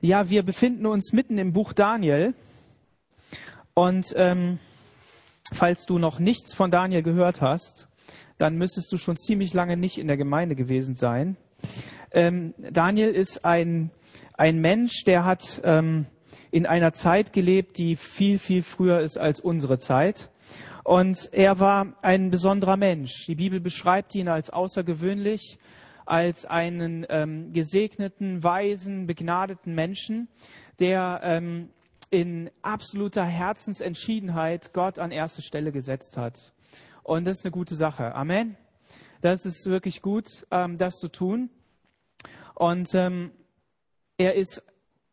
[0.00, 2.32] Ja, wir befinden uns mitten im Buch Daniel.
[3.74, 4.60] Und ähm,
[5.52, 7.88] falls du noch nichts von Daniel gehört hast,
[8.38, 11.36] dann müsstest du schon ziemlich lange nicht in der Gemeinde gewesen sein.
[12.12, 13.90] Ähm, Daniel ist ein,
[14.34, 16.06] ein Mensch, der hat ähm,
[16.52, 20.30] in einer Zeit gelebt, die viel, viel früher ist als unsere Zeit.
[20.84, 23.26] Und er war ein besonderer Mensch.
[23.26, 25.58] Die Bibel beschreibt ihn als außergewöhnlich
[26.08, 30.28] als einen ähm, gesegneten, weisen, begnadeten Menschen,
[30.80, 31.68] der ähm,
[32.10, 36.54] in absoluter Herzensentschiedenheit Gott an erste Stelle gesetzt hat.
[37.02, 38.14] Und das ist eine gute Sache.
[38.14, 38.56] Amen.
[39.20, 41.50] Das ist wirklich gut, ähm, das zu tun.
[42.54, 43.30] Und ähm,
[44.16, 44.62] er ist,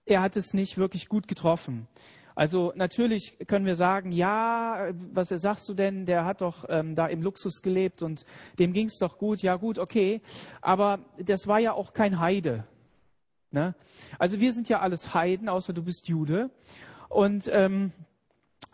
[0.06, 1.88] er hat es nicht wirklich gut getroffen.
[2.36, 7.08] Also natürlich können wir sagen, ja, was sagst du denn, der hat doch ähm, da
[7.08, 8.26] im Luxus gelebt und
[8.60, 10.22] dem ging es doch gut, ja gut, okay.
[10.62, 12.66] Aber das war ja auch kein Heide.
[13.52, 13.74] Ne?
[14.20, 16.50] Also wir sind ja alles Heiden, außer du bist Jude.
[17.08, 17.94] Und ähm,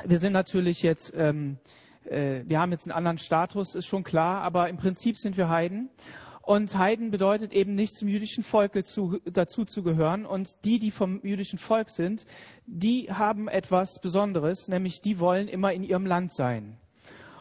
[0.03, 1.59] wir sind natürlich jetzt, ähm,
[2.05, 5.49] äh, wir haben jetzt einen anderen Status, ist schon klar, aber im Prinzip sind wir
[5.49, 5.89] Heiden.
[6.51, 10.25] Und Heiden bedeutet eben nicht zum jüdischen Volk zu, dazu zu gehören.
[10.25, 12.25] Und die, die vom jüdischen Volk sind,
[12.65, 16.75] die haben etwas Besonderes, nämlich die wollen immer in ihrem Land sein.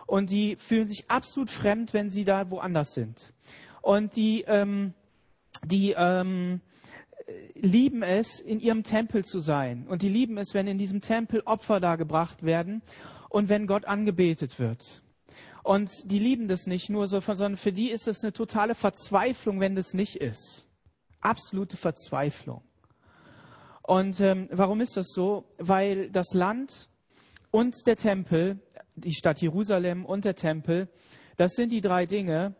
[0.07, 3.33] Und die fühlen sich absolut fremd, wenn sie da woanders sind.
[3.83, 4.95] Und die, ähm,
[5.65, 6.61] die ähm,
[7.57, 9.89] lieben es, in ihrem Tempel zu sein.
[9.89, 12.81] Und die lieben es, wenn in diesem Tempel Opfer dargebracht werden
[13.29, 15.03] und wenn Gott angebetet wird.
[15.63, 19.61] Und die lieben das nicht nur so, sondern für die ist es eine totale Verzweiflung,
[19.61, 20.67] wenn das nicht ist.
[21.21, 22.63] Absolute Verzweiflung.
[23.83, 25.45] Und ähm, warum ist das so?
[25.59, 26.89] Weil das Land
[27.51, 28.61] und der Tempel,
[28.95, 30.89] die Stadt Jerusalem und der Tempel,
[31.37, 32.55] das sind die drei Dinge,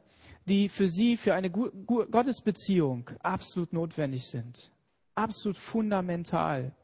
[0.47, 4.73] die für sie, für eine Gottesbeziehung absolut notwendig sind.
[5.15, 6.75] Absolut fundamental.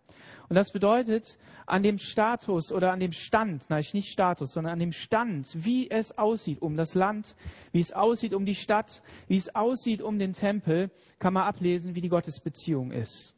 [0.48, 4.78] Und das bedeutet, an dem Status oder an dem Stand, nein, nicht Status, sondern an
[4.78, 7.34] dem Stand, wie es aussieht um das Land,
[7.72, 11.94] wie es aussieht um die Stadt, wie es aussieht um den Tempel, kann man ablesen,
[11.94, 13.34] wie die Gottesbeziehung ist.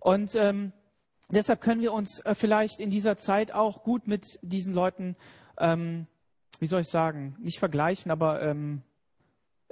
[0.00, 0.72] Und ähm,
[1.30, 5.16] deshalb können wir uns äh, vielleicht in dieser Zeit auch gut mit diesen Leuten,
[5.58, 6.06] ähm,
[6.60, 8.82] wie soll ich sagen, nicht vergleichen, aber ähm,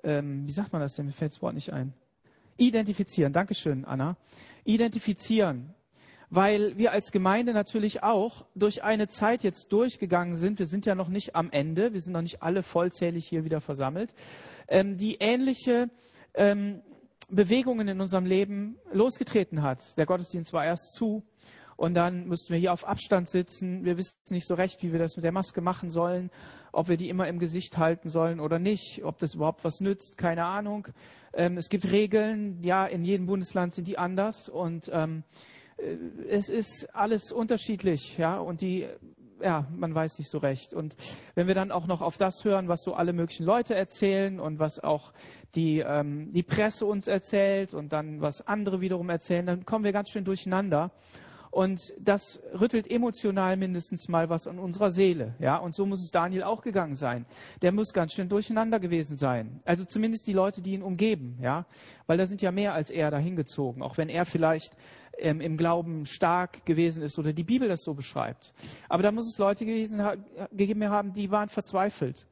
[0.03, 1.07] ähm, wie sagt man das denn?
[1.07, 1.95] Mir fällt das Wort nicht ein.
[2.59, 3.33] Identifizieren.
[3.33, 4.17] Dankeschön, Anna.
[4.65, 5.75] Identifizieren
[6.31, 10.59] weil wir als Gemeinde natürlich auch durch eine Zeit jetzt durchgegangen sind.
[10.59, 13.61] Wir sind ja noch nicht am Ende, wir sind noch nicht alle vollzählig hier wieder
[13.61, 14.15] versammelt,
[14.69, 15.91] ähm, die ähnliche
[16.35, 16.83] ähm,
[17.29, 19.97] Bewegungen in unserem Leben losgetreten hat.
[19.99, 21.25] Der Gottesdienst war erst zu
[21.77, 23.85] und dann mussten wir hier auf Abstand sitzen.
[23.85, 26.31] Wir wissen nicht so recht, wie wir das mit der Maske machen sollen,
[26.73, 30.19] ob wir die immer im Gesicht halten sollen oder nicht, ob das überhaupt was nützt,
[30.19, 30.89] keine Ahnung.
[31.33, 35.56] Ähm, es gibt Regeln, ja, in jedem Bundesland sind die anders und ähm, äh,
[36.29, 38.89] es ist alles unterschiedlich, ja, und die,
[39.43, 40.73] ja, man weiß nicht so recht.
[40.73, 40.97] Und
[41.35, 44.59] wenn wir dann auch noch auf das hören, was so alle möglichen Leute erzählen und
[44.59, 45.13] was auch
[45.55, 49.93] die, ähm, die Presse uns erzählt und dann was andere wiederum erzählen, dann kommen wir
[49.93, 50.91] ganz schön durcheinander.
[51.51, 55.35] Und das rüttelt emotional mindestens mal was an unserer Seele.
[55.39, 57.27] Ja, und so muss es Daniel auch gegangen sein.
[57.63, 59.61] Der muss ganz schön durcheinander gewesen sein.
[59.65, 61.39] Also zumindest die Leute, die ihn umgeben.
[61.41, 61.67] Ja,
[62.07, 63.83] weil da sind ja mehr als er dahin gezogen.
[63.83, 64.77] Auch wenn er vielleicht
[65.19, 68.53] ähm, im Glauben stark gewesen ist oder die Bibel das so beschreibt.
[68.89, 70.03] Aber da muss es Leute gewesen,
[70.53, 72.27] gegeben haben, die waren verzweifelt.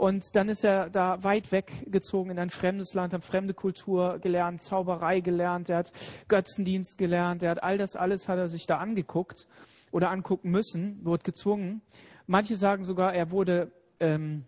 [0.00, 4.62] Und dann ist er da weit weggezogen in ein fremdes Land, hat fremde Kultur gelernt,
[4.62, 5.92] Zauberei gelernt, er hat
[6.26, 9.46] Götzendienst gelernt, er hat all das alles hat er sich da angeguckt
[9.90, 11.82] oder angucken müssen, wurde gezwungen.
[12.26, 14.46] Manche sagen sogar, er wurde ähm,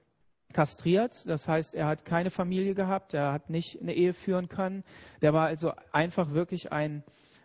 [0.54, 4.84] kastriert, das heißt, er hat keine Familie gehabt, er hat nicht eine Ehe führen können.
[5.20, 7.04] Der war also einfach wirklich ein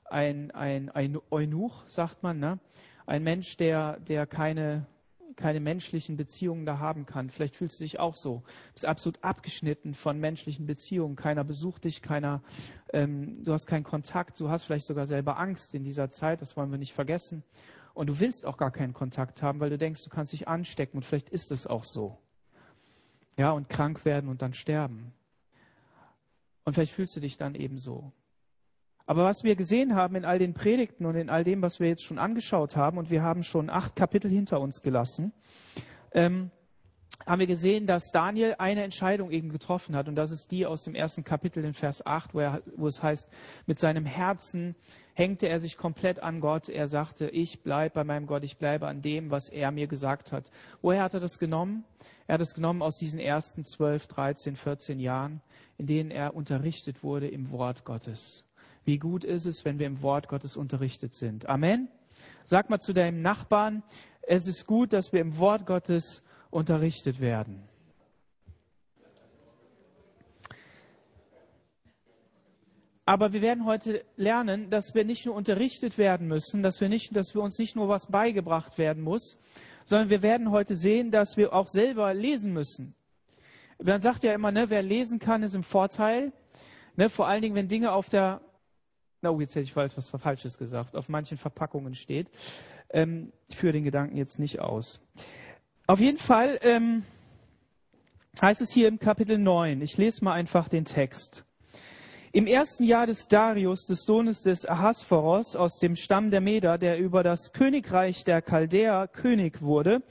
[0.10, 2.60] ein, ein, ein Eunuch, sagt man, ne?
[3.06, 4.86] ein Mensch, der, der keine,
[5.38, 7.30] keine menschlichen Beziehungen da haben kann.
[7.30, 8.44] Vielleicht fühlst du dich auch so.
[8.68, 11.16] Du bist absolut abgeschnitten von menschlichen Beziehungen.
[11.16, 12.42] Keiner besucht dich, keiner,
[12.92, 16.58] ähm, du hast keinen Kontakt, du hast vielleicht sogar selber Angst in dieser Zeit, das
[16.58, 17.44] wollen wir nicht vergessen.
[17.94, 20.98] Und du willst auch gar keinen Kontakt haben, weil du denkst, du kannst dich anstecken
[20.98, 22.18] und vielleicht ist es auch so.
[23.38, 25.14] Ja, und krank werden und dann sterben.
[26.64, 28.12] Und vielleicht fühlst du dich dann eben so.
[29.08, 31.88] Aber was wir gesehen haben in all den Predigten und in all dem, was wir
[31.88, 35.32] jetzt schon angeschaut haben, und wir haben schon acht Kapitel hinter uns gelassen,
[36.12, 36.52] ähm,
[37.26, 40.10] haben wir gesehen, dass Daniel eine Entscheidung eben getroffen hat.
[40.10, 43.02] Und das ist die aus dem ersten Kapitel in Vers 8, wo, er, wo es
[43.02, 43.30] heißt,
[43.66, 44.76] mit seinem Herzen
[45.14, 46.68] hängte er sich komplett an Gott.
[46.68, 50.34] Er sagte, ich bleibe bei meinem Gott, ich bleibe an dem, was er mir gesagt
[50.34, 50.52] hat.
[50.82, 51.86] Woher hat er das genommen?
[52.28, 55.42] Er hat es genommen aus diesen ersten 12, 13, 14 Jahren,
[55.78, 58.47] in denen er unterrichtet wurde im Wort Gottes
[58.88, 61.50] Wie gut ist es, wenn wir im Wort Gottes unterrichtet sind.
[61.50, 61.90] Amen.
[62.46, 63.84] Sag mal zu deinem Nachbarn,
[64.22, 67.68] es ist gut, dass wir im Wort Gottes unterrichtet werden.
[73.04, 77.14] Aber wir werden heute lernen, dass wir nicht nur unterrichtet werden müssen, dass wir, nicht,
[77.14, 79.38] dass wir uns nicht nur was beigebracht werden muss,
[79.84, 82.96] sondern wir werden heute sehen, dass wir auch selber lesen müssen.
[83.84, 86.32] Man sagt ja immer, ne, wer lesen kann, ist im Vorteil.
[86.96, 88.40] Ne, vor allen Dingen, wenn Dinge auf der,
[89.24, 92.30] oh, jetzt hätte ich was Falsches gesagt, auf manchen Verpackungen steht.
[92.90, 95.06] Ähm, ich führe den Gedanken jetzt nicht aus.
[95.88, 97.04] Auf jeden Fall ähm,
[98.42, 101.46] heißt es hier im Kapitel 9, ich lese mal einfach den Text.
[102.34, 107.00] Im ersten Jahr des Darius, des Sohnes des Ahasveros aus dem Stamm der Meder, der
[107.00, 110.04] über das Königreich der Chaldäer König wurde,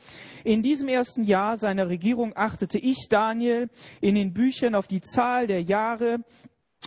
[0.42, 3.68] in diesem ersten Jahr seiner Regierung achtete ich, Daniel,
[4.00, 6.18] in den Büchern auf die Zahl der Jahre,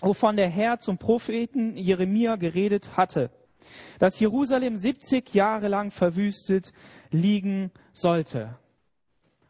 [0.01, 3.31] wovon der Herr zum Propheten Jeremia geredet hatte,
[3.99, 6.71] dass Jerusalem 70 Jahre lang verwüstet
[7.11, 8.57] liegen sollte.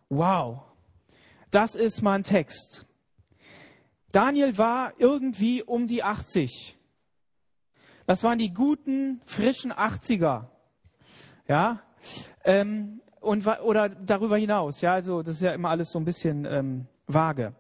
[0.10, 0.62] Wow,
[1.52, 2.86] das ist mein Text.
[4.12, 6.78] Daniel war irgendwie um die 80.
[8.08, 10.48] Das waren die guten, frischen 80er.
[11.48, 11.84] Ja,
[12.44, 14.82] ähm, und, oder darüber hinaus.
[14.82, 17.54] Ja, also das ist ja immer alles so ein bisschen ähm, vage.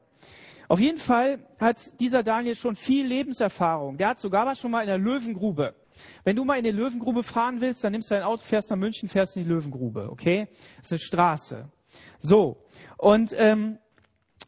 [0.69, 3.97] Auf jeden Fall hat dieser Daniel schon viel Lebenserfahrung.
[3.97, 5.73] Der hat sogar was schon mal in der Löwengrube.
[6.23, 8.77] Wenn du mal in die Löwengrube fahren willst, dann nimmst du dein Auto, fährst nach
[8.77, 10.07] München, fährst in die Löwengrube.
[10.11, 10.47] Okay?
[10.77, 11.69] Das ist eine Straße.
[12.19, 12.63] So.
[12.97, 13.79] Und ähm,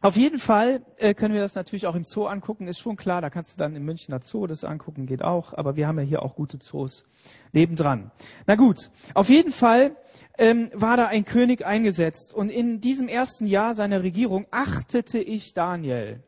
[0.01, 3.21] auf jeden Fall äh, können wir das natürlich auch im Zoo angucken, ist schon klar,
[3.21, 6.05] da kannst du dann im Münchner Zoo das angucken, geht auch, aber wir haben ja
[6.05, 7.03] hier auch gute Zoos
[7.51, 8.11] nebendran.
[8.47, 9.95] Na gut, auf jeden Fall
[10.37, 15.53] ähm, war da ein König eingesetzt und in diesem ersten Jahr seiner Regierung achtete ich
[15.53, 16.23] Daniel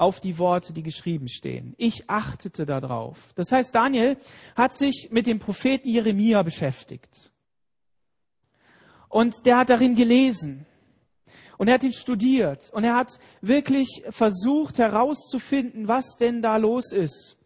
[0.00, 1.74] auf die Worte, die geschrieben stehen.
[1.76, 3.34] Ich achtete darauf.
[3.34, 4.16] Das heißt, Daniel
[4.56, 7.30] hat sich mit dem Propheten Jeremia beschäftigt.
[9.10, 10.64] Und der hat darin gelesen.
[11.60, 16.90] Und er hat ihn studiert und er hat wirklich versucht herauszufinden, was denn da los
[16.90, 17.36] ist.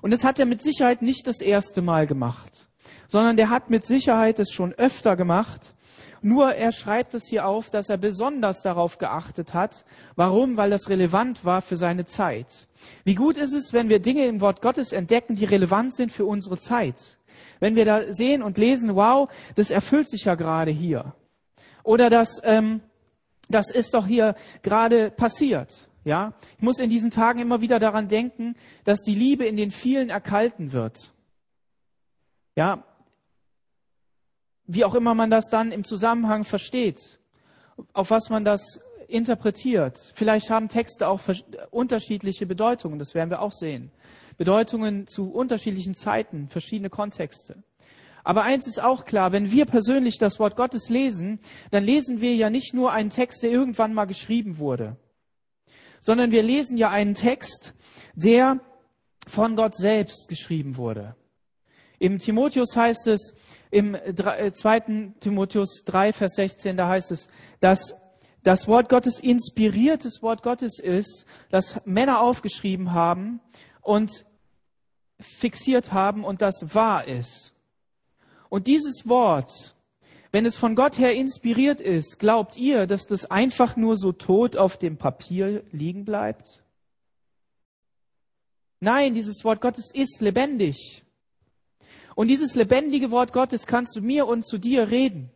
[0.00, 2.70] Und das hat er mit Sicherheit nicht das erste Mal gemacht,
[3.08, 5.74] sondern der hat mit Sicherheit es schon öfter gemacht.
[6.22, 9.84] Nur er schreibt es hier auf, dass er besonders darauf geachtet hat.
[10.16, 10.56] Warum?
[10.56, 12.68] Weil das relevant war für seine Zeit.
[13.04, 16.24] Wie gut ist es, wenn wir Dinge im Wort Gottes entdecken, die relevant sind für
[16.24, 17.18] unsere Zeit.
[17.60, 21.12] Wenn wir da sehen und lesen, wow, das erfüllt sich ja gerade hier.
[21.84, 22.80] Oder dass ähm,
[23.48, 25.88] das ist doch hier gerade passiert.
[26.04, 29.70] Ja, ich muss in diesen Tagen immer wieder daran denken, dass die Liebe in den
[29.70, 31.12] vielen erkalten wird.
[32.56, 32.84] Ja,
[34.64, 37.18] wie auch immer man das dann im Zusammenhang versteht,
[37.92, 40.12] auf was man das interpretiert.
[40.14, 41.20] Vielleicht haben Texte auch
[41.70, 43.90] unterschiedliche Bedeutungen, das werden wir auch sehen.
[44.36, 47.62] Bedeutungen zu unterschiedlichen Zeiten, verschiedene Kontexte.
[48.28, 51.40] Aber eins ist auch klar, wenn wir persönlich das Wort Gottes lesen,
[51.70, 54.98] dann lesen wir ja nicht nur einen Text, der irgendwann mal geschrieben wurde,
[56.02, 57.74] sondern wir lesen ja einen Text,
[58.14, 58.60] der
[59.26, 61.16] von Gott selbst geschrieben wurde.
[61.98, 63.34] Im Timotheus heißt es,
[63.70, 64.76] im 2.
[64.76, 67.96] Äh, Timotheus 3, Vers 16, da heißt es, dass
[68.42, 73.40] das Wort Gottes inspiriertes Wort Gottes ist, das Männer aufgeschrieben haben
[73.80, 74.26] und
[75.18, 77.54] fixiert haben und das wahr ist.
[78.48, 79.74] Und dieses Wort,
[80.30, 84.56] wenn es von Gott her inspiriert ist, glaubt ihr, dass das einfach nur so tot
[84.56, 86.62] auf dem Papier liegen bleibt?
[88.80, 91.04] Nein, dieses Wort Gottes ist lebendig.
[92.14, 95.30] Und dieses lebendige Wort Gottes kannst du mir und zu dir reden.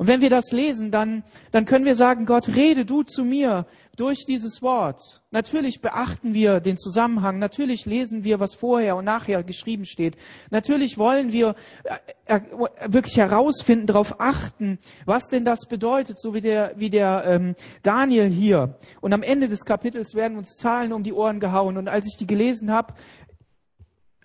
[0.00, 3.66] Und wenn wir das lesen, dann, dann können wir sagen, Gott, rede du zu mir
[3.98, 4.98] durch dieses Wort.
[5.30, 7.38] Natürlich beachten wir den Zusammenhang.
[7.38, 10.16] Natürlich lesen wir, was vorher und nachher geschrieben steht.
[10.50, 11.54] Natürlich wollen wir
[11.84, 12.40] äh, äh,
[12.86, 18.30] wirklich herausfinden, darauf achten, was denn das bedeutet, so wie der, wie der ähm, Daniel
[18.30, 18.78] hier.
[19.02, 21.76] Und am Ende des Kapitels werden uns Zahlen um die Ohren gehauen.
[21.76, 22.94] Und als ich die gelesen habe,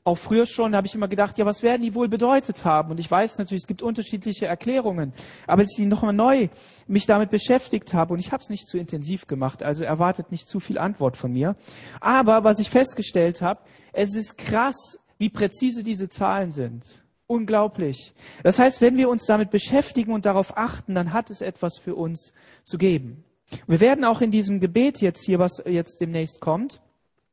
[0.06, 2.92] auch früher schon habe ich immer gedacht, ja, was werden die wohl bedeutet haben?
[2.92, 5.14] Und ich weiß natürlich, es gibt unterschiedliche Erklärungen.
[5.48, 6.50] Aber als ich nochmal neu
[6.86, 10.48] mich damit beschäftigt habe, und ich habe es nicht zu intensiv gemacht, also erwartet nicht
[10.48, 11.56] zu viel Antwort von mir.
[12.02, 13.62] Aber was ich festgestellt habe,
[13.94, 16.84] es ist krass, wie präzise diese Zahlen sind.
[17.26, 18.14] Unglaublich.
[18.44, 21.96] Das heißt, wenn wir uns damit beschäftigen und darauf achten, dann hat es etwas für
[21.96, 22.32] uns
[22.64, 23.24] zu geben.
[23.66, 26.80] Wir werden auch in diesem Gebet jetzt hier, was jetzt demnächst kommt,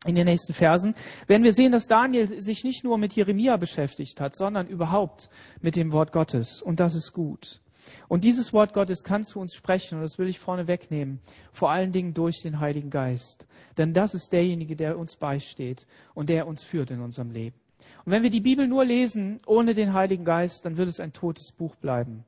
[0.05, 0.95] in den nächsten Versen,
[1.27, 5.31] werden wir sehen, dass Daniel sich nicht nur mit Jeremia beschäftigt hat, sondern überhaupt
[5.61, 6.61] mit dem Wort Gottes.
[6.63, 7.61] Und das ist gut.
[8.09, 11.21] Und dieses Wort Gottes kann zu uns sprechen, und das will ich vorne wegnehmen,
[11.53, 13.47] vor allen Dingen durch den Heiligen Geist.
[13.77, 17.57] Denn das ist derjenige, der uns beisteht und der uns führt in unserem Leben.
[18.05, 21.13] Und wenn wir die Bibel nur lesen ohne den Heiligen Geist, dann wird es ein
[21.13, 22.25] totes Buch bleiben.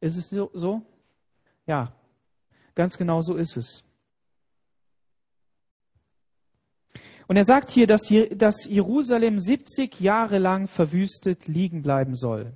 [0.00, 0.82] Ist es so?
[1.66, 1.92] Ja,
[2.74, 3.85] ganz genau so ist es.
[7.28, 12.52] Und er sagt hier, dass Jerusalem 70 Jahre lang verwüstet liegen bleiben soll.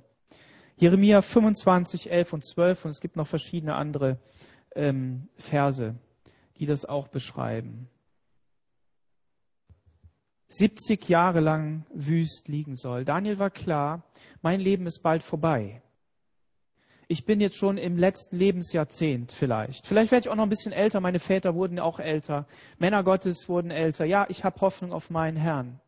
[0.77, 4.17] Jeremia 25, 11 und 12 und es gibt noch verschiedene andere
[4.75, 5.95] ähm, Verse,
[6.57, 7.89] die das auch beschreiben.
[10.47, 13.05] 70 Jahre lang wüst liegen soll.
[13.05, 14.03] Daniel war klar,
[14.41, 15.81] mein Leben ist bald vorbei.
[17.11, 19.85] Ich bin jetzt schon im letzten Lebensjahrzehnt vielleicht.
[19.85, 21.01] Vielleicht werde ich auch noch ein bisschen älter.
[21.01, 22.47] Meine Väter wurden auch älter.
[22.79, 24.05] Männer Gottes wurden älter.
[24.05, 25.81] Ja, ich habe Hoffnung auf meinen Herrn.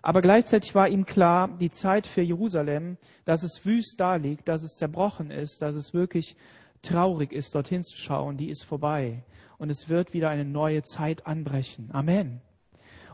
[0.00, 4.62] Aber gleichzeitig war ihm klar, die Zeit für Jerusalem, dass es wüst da liegt, dass
[4.62, 6.36] es zerbrochen ist, dass es wirklich
[6.82, 9.24] traurig ist, dorthin zu schauen, die ist vorbei.
[9.58, 11.90] Und es wird wieder eine neue Zeit anbrechen.
[11.92, 12.42] Amen.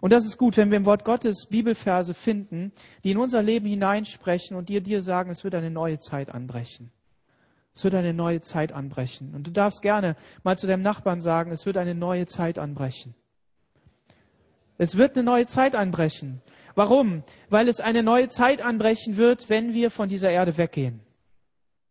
[0.02, 3.66] Und das ist gut, wenn wir im Wort Gottes Bibelverse finden, die in unser Leben
[3.66, 6.92] hineinsprechen und dir dir sagen, es wird eine neue Zeit anbrechen.
[7.74, 9.34] Es wird eine neue Zeit anbrechen.
[9.34, 13.14] Und du darfst gerne mal zu deinem Nachbarn sagen, es wird eine neue Zeit anbrechen.
[14.78, 16.42] Es wird eine neue Zeit anbrechen.
[16.74, 17.22] Warum?
[17.48, 21.00] Weil es eine neue Zeit anbrechen wird, wenn wir von dieser Erde weggehen.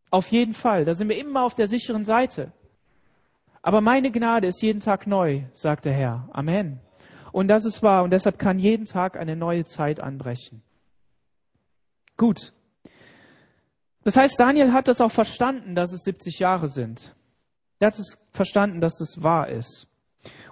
[0.09, 0.85] Auf jeden Fall.
[0.85, 2.51] Da sind wir immer auf der sicheren Seite.
[3.61, 6.29] Aber meine Gnade ist jeden Tag neu, sagt der Herr.
[6.33, 6.79] Amen.
[7.31, 8.03] Und das ist wahr.
[8.03, 10.63] Und deshalb kann jeden Tag eine neue Zeit anbrechen.
[12.17, 12.53] Gut.
[14.09, 17.13] Das heißt, Daniel hat das auch verstanden, dass es 70 Jahre sind.
[17.77, 19.87] Er hat es verstanden, dass es wahr ist.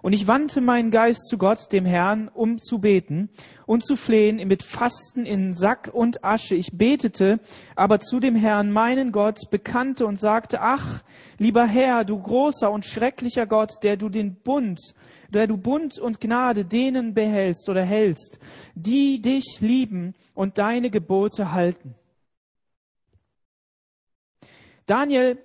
[0.03, 3.31] Und ich wandte meinen Geist zu Gott, dem Herrn, um zu beten
[3.65, 6.53] und zu flehen mit Fasten in Sack und Asche.
[6.53, 7.39] Ich betete
[7.75, 11.01] aber zu dem Herrn, meinen Gott, bekannte und sagte, ach,
[11.39, 14.79] lieber Herr, du großer und schrecklicher Gott, der du den Bund,
[15.29, 18.37] der du Bund und Gnade denen behältst oder hältst,
[18.75, 21.95] die dich lieben und deine Gebote halten.
[24.87, 25.37] Daniel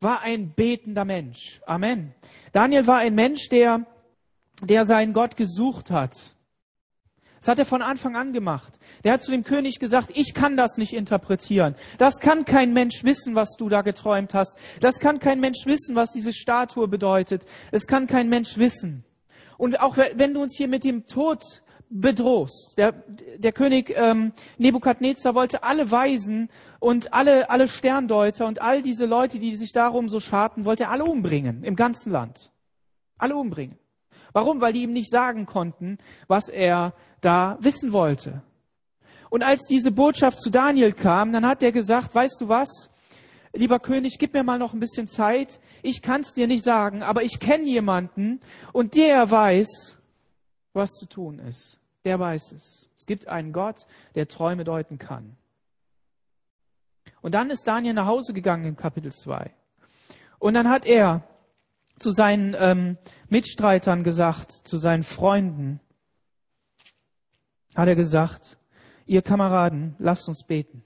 [0.00, 1.60] war ein betender Mensch.
[1.66, 2.14] Amen.
[2.52, 3.84] Daniel war ein Mensch, der,
[4.62, 6.36] der seinen Gott gesucht hat.
[7.40, 8.78] Das hat er von Anfang an gemacht.
[9.04, 11.76] Der hat zu dem König gesagt, ich kann das nicht interpretieren.
[11.96, 14.56] Das kann kein Mensch wissen, was du da geträumt hast.
[14.80, 17.46] Das kann kein Mensch wissen, was diese Statue bedeutet.
[17.70, 19.04] Es kann kein Mensch wissen.
[19.56, 21.42] Und auch wenn du uns hier mit dem Tod
[21.90, 22.74] bedrohst.
[22.76, 22.92] Der,
[23.38, 29.38] der König ähm, Nebukadnezar wollte alle Weisen und alle, alle Sterndeuter und all diese Leute,
[29.38, 32.52] die sich darum so scharten, wollte er alle umbringen im ganzen Land.
[33.16, 33.78] Alle umbringen.
[34.32, 34.60] Warum?
[34.60, 38.42] Weil die ihm nicht sagen konnten, was er da wissen wollte.
[39.30, 42.90] Und als diese Botschaft zu Daniel kam, dann hat er gesagt, weißt du was?
[43.52, 45.60] Lieber König, gib mir mal noch ein bisschen Zeit.
[45.82, 48.40] Ich kann es dir nicht sagen, aber ich kenne jemanden
[48.72, 49.97] und der weiß,
[50.72, 51.80] was zu tun ist.
[52.04, 52.90] Der weiß es.
[52.96, 55.36] Es gibt einen Gott, der Träume deuten kann.
[57.20, 59.50] Und dann ist Daniel nach Hause gegangen im Kapitel 2.
[60.38, 61.24] Und dann hat er
[61.96, 62.96] zu seinen ähm,
[63.28, 65.80] Mitstreitern gesagt, zu seinen Freunden,
[67.74, 68.56] hat er gesagt,
[69.06, 70.84] ihr Kameraden, lasst uns beten.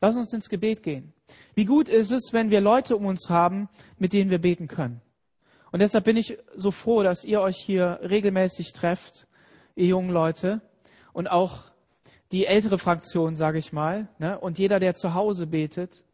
[0.00, 1.12] Lasst uns ins Gebet gehen.
[1.54, 5.00] Wie gut ist es, wenn wir Leute um uns haben, mit denen wir beten können.
[5.74, 9.26] Und deshalb bin ich so froh, dass ihr euch hier regelmäßig trefft,
[9.74, 10.60] ihr jungen Leute,
[11.12, 11.64] und auch
[12.30, 14.38] die ältere Fraktion, sage ich mal, ne?
[14.38, 16.04] und jeder, der zu Hause betet.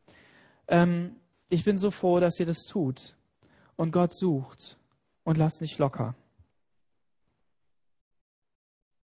[0.66, 1.16] Ähm,
[1.50, 3.18] ich bin so froh, dass ihr das tut
[3.76, 4.78] und Gott sucht
[5.24, 6.14] und lasst nicht locker.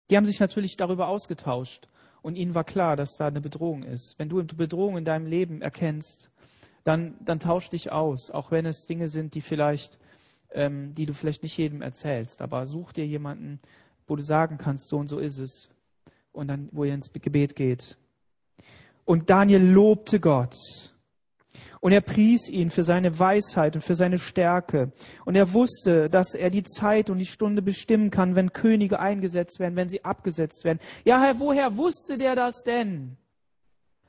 [0.08, 1.88] Die haben sich natürlich darüber ausgetauscht
[2.22, 4.20] und ihnen war klar, dass da eine Bedrohung ist.
[4.20, 6.30] Wenn du eine Bedrohung in deinem Leben erkennst,
[6.84, 9.98] dann, dann tausch dich aus, auch wenn es Dinge sind, die vielleicht
[10.54, 12.40] ähm, die du vielleicht nicht jedem erzählst.
[12.40, 13.60] Aber such dir jemanden,
[14.06, 15.70] wo du sagen kannst, so und so ist es.
[16.32, 17.96] Und dann, wo ihr ins Gebet geht.
[19.04, 20.56] Und Daniel lobte Gott.
[21.80, 24.92] Und er pries ihn für seine Weisheit und für seine Stärke.
[25.26, 29.60] Und er wusste, dass er die Zeit und die Stunde bestimmen kann, wenn Könige eingesetzt
[29.60, 30.80] werden, wenn sie abgesetzt werden.
[31.04, 33.18] Ja, Herr, woher wusste der das denn?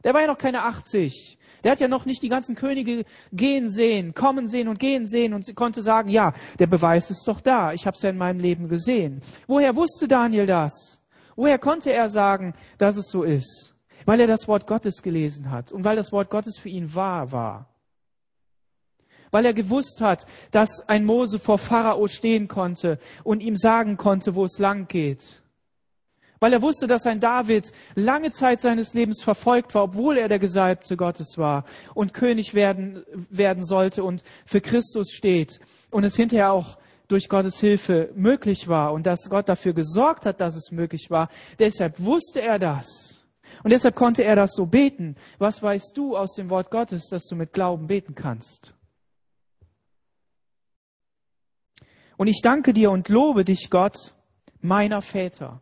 [0.06, 1.38] Der war ja noch keine 80.
[1.64, 5.34] Der hat ja noch nicht die ganzen Könige gehen sehen, kommen sehen und gehen sehen
[5.34, 7.74] und konnte sagen, ja, der Beweis ist doch da.
[7.74, 9.24] Ich habe es ja in meinem Leben gesehen.
[9.48, 11.02] Woher wusste Daniel das?
[11.36, 13.76] Woher konnte er sagen, dass es so ist?
[14.06, 17.32] Weil er das Wort Gottes gelesen hat und weil das Wort Gottes für ihn wahr
[17.32, 17.68] war.
[19.32, 24.36] Weil er gewusst hat, dass ein Mose vor Pharao stehen konnte und ihm sagen konnte,
[24.36, 25.42] wo es lang geht
[26.46, 30.38] weil er wusste, dass ein David lange Zeit seines Lebens verfolgt war, obwohl er der
[30.38, 35.60] Gesalbte Gottes war und König werden, werden sollte und für Christus steht
[35.90, 40.40] und es hinterher auch durch Gottes Hilfe möglich war und dass Gott dafür gesorgt hat,
[40.40, 41.30] dass es möglich war.
[41.58, 43.26] Deshalb wusste er das.
[43.64, 45.16] Und deshalb konnte er das so beten.
[45.40, 48.76] Was weißt du aus dem Wort Gottes, dass du mit Glauben beten kannst?
[52.18, 54.14] Und ich danke dir und lobe dich, Gott,
[54.62, 55.60] meiner Väter.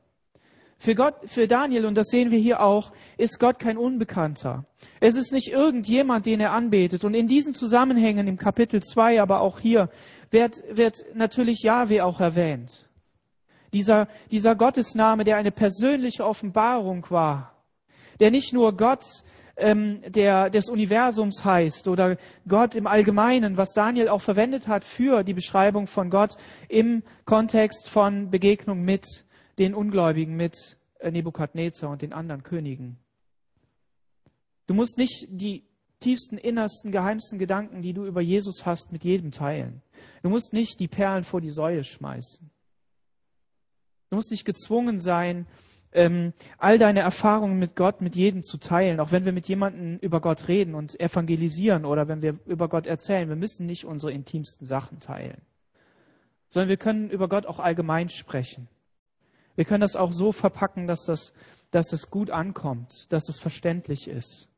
[0.83, 4.65] Für Gott, für Daniel, und das sehen wir hier auch, ist Gott kein Unbekannter.
[4.99, 7.05] Es ist nicht irgendjemand, den er anbetet.
[7.05, 9.89] Und in diesen Zusammenhängen im Kapitel 2, aber auch hier,
[10.29, 12.89] wird, wird natürlich Yahweh auch erwähnt.
[13.71, 17.53] Dieser, dieser Gottesname, der eine persönliche Offenbarung war,
[18.19, 19.05] der nicht nur Gott
[19.55, 25.23] ähm, der, des Universums heißt oder Gott im Allgemeinen, was Daniel auch verwendet hat für
[25.23, 26.35] die Beschreibung von Gott
[26.67, 29.23] im Kontext von Begegnung mit
[29.57, 32.98] den Ungläubigen, mit äh, Nebukadnezar und den anderen Königen.
[34.67, 35.63] Du musst nicht die
[36.00, 39.81] tiefsten, innersten, geheimsten Gedanken, die du über Jesus hast, mit jedem teilen.
[40.22, 42.50] Du musst nicht die Perlen vor die Säule schmeißen.
[44.10, 45.48] Du musst nicht gezwungen sein,
[45.93, 49.98] ähm, all deine Erfahrungen mit Gott mit jedem zu teilen, auch wenn wir mit jemandem
[50.00, 53.29] über Gott reden und evangelisieren oder wenn wir über Gott erzählen.
[53.29, 55.41] Wir müssen nicht unsere intimsten Sachen teilen,
[56.48, 58.67] sondern wir können über Gott auch allgemein sprechen.
[59.55, 61.33] Wir können das auch so verpacken, dass das,
[61.72, 64.50] dass es gut ankommt, dass es verständlich ist.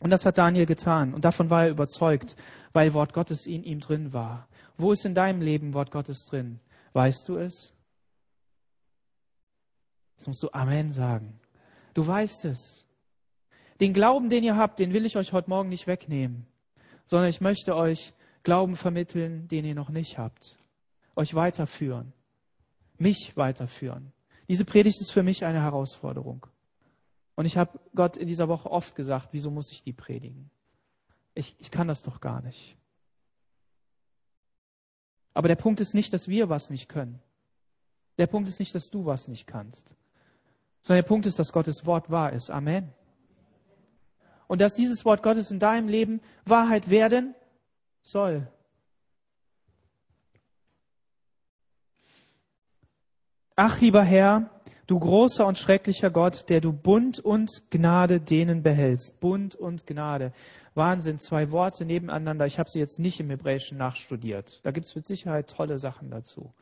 [0.00, 2.36] Und das hat Daniel getan und davon war er überzeugt,
[2.72, 4.48] weil Wort Gottes in ihm drin war.
[4.76, 6.58] Wo ist in deinem Leben Wort Gottes drin?
[6.92, 7.74] Weißt du es?
[10.16, 11.38] Jetzt musst du Amen sagen.
[11.94, 12.86] Du weißt es.
[13.80, 16.46] Den Glauben, den ihr habt, den will ich euch heute Morgen nicht wegnehmen,
[17.04, 20.58] sondern ich möchte euch Glauben vermitteln, den ihr noch nicht habt.
[21.14, 22.12] Euch weiterführen.
[23.02, 24.12] Mich weiterführen.
[24.48, 26.46] Diese Predigt ist für mich eine Herausforderung.
[27.34, 30.50] Und ich habe Gott in dieser Woche oft gesagt, wieso muss ich die predigen?
[31.34, 32.76] Ich, ich kann das doch gar nicht.
[35.34, 37.20] Aber der Punkt ist nicht, dass wir was nicht können.
[38.18, 39.96] Der Punkt ist nicht, dass du was nicht kannst
[40.82, 42.50] sondern der Punkt ist, dass Gottes Wort wahr ist.
[42.50, 42.92] Amen.
[44.48, 47.34] Und dass dieses Wort Gottes in deinem Leben Wahrheit werden
[48.02, 48.48] soll.
[53.64, 54.50] Ach, lieber Herr,
[54.88, 59.20] du großer und schrecklicher Gott, der du Bund und Gnade denen behältst.
[59.20, 60.32] Bund und Gnade.
[60.74, 62.44] Wahnsinn, zwei Worte nebeneinander.
[62.44, 64.58] Ich habe sie jetzt nicht im Hebräischen nachstudiert.
[64.64, 66.52] Da gibt es mit Sicherheit tolle Sachen dazu.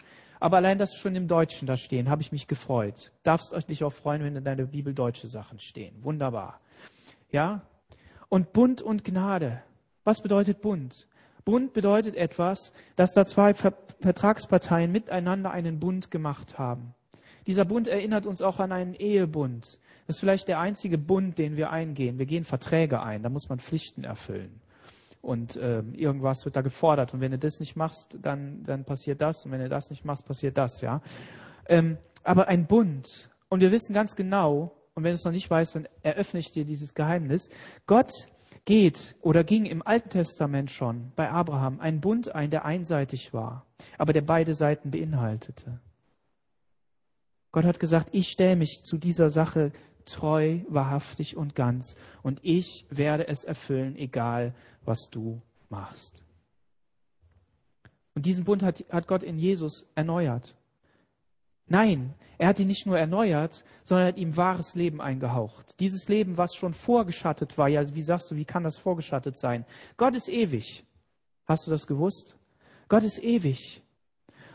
[0.40, 3.12] Aber allein das schon im Deutschen da stehen, habe ich mich gefreut.
[3.22, 6.04] Darfst euch nicht auch freuen, wenn in deiner Bibel deutsche Sachen stehen.
[6.04, 6.60] Wunderbar.
[7.32, 7.62] Ja?
[8.28, 9.62] Und Bund und Gnade.
[10.04, 11.08] Was bedeutet Bund?
[11.44, 16.94] Bund bedeutet etwas, dass da zwei Vertragsparteien miteinander einen Bund gemacht haben.
[17.46, 19.78] Dieser Bund erinnert uns auch an einen Ehebund.
[20.06, 22.18] Das ist vielleicht der einzige Bund, den wir eingehen.
[22.18, 24.60] Wir gehen Verträge ein, da muss man Pflichten erfüllen
[25.22, 27.12] und äh, irgendwas wird da gefordert.
[27.12, 29.44] Und wenn du das nicht machst, dann, dann passiert das.
[29.44, 31.02] Und wenn du das nicht machst, passiert das, ja.
[31.66, 33.30] Ähm, aber ein Bund.
[33.48, 36.52] Und wir wissen ganz genau, und wenn du es noch nicht weißt, dann eröffne ich
[36.52, 37.48] dir dieses Geheimnis.
[37.86, 38.12] Gott
[38.64, 43.66] geht oder ging im Alten Testament schon bei Abraham einen Bund ein, der einseitig war,
[43.98, 45.80] aber der beide Seiten beinhaltete.
[47.52, 49.72] Gott hat gesagt, ich stelle mich zu dieser Sache
[50.04, 51.96] treu, wahrhaftig und ganz.
[52.22, 56.22] Und ich werde es erfüllen, egal was du machst.
[58.14, 60.56] Und diesen Bund hat, hat Gott in Jesus erneuert.
[61.70, 65.78] Nein, er hat ihn nicht nur erneuert, sondern er hat ihm wahres Leben eingehaucht.
[65.78, 67.68] Dieses Leben, was schon vorgeschattet war.
[67.68, 69.64] Ja, wie sagst du, wie kann das vorgeschattet sein?
[69.96, 70.84] Gott ist ewig.
[71.46, 72.36] Hast du das gewusst?
[72.88, 73.82] Gott ist ewig.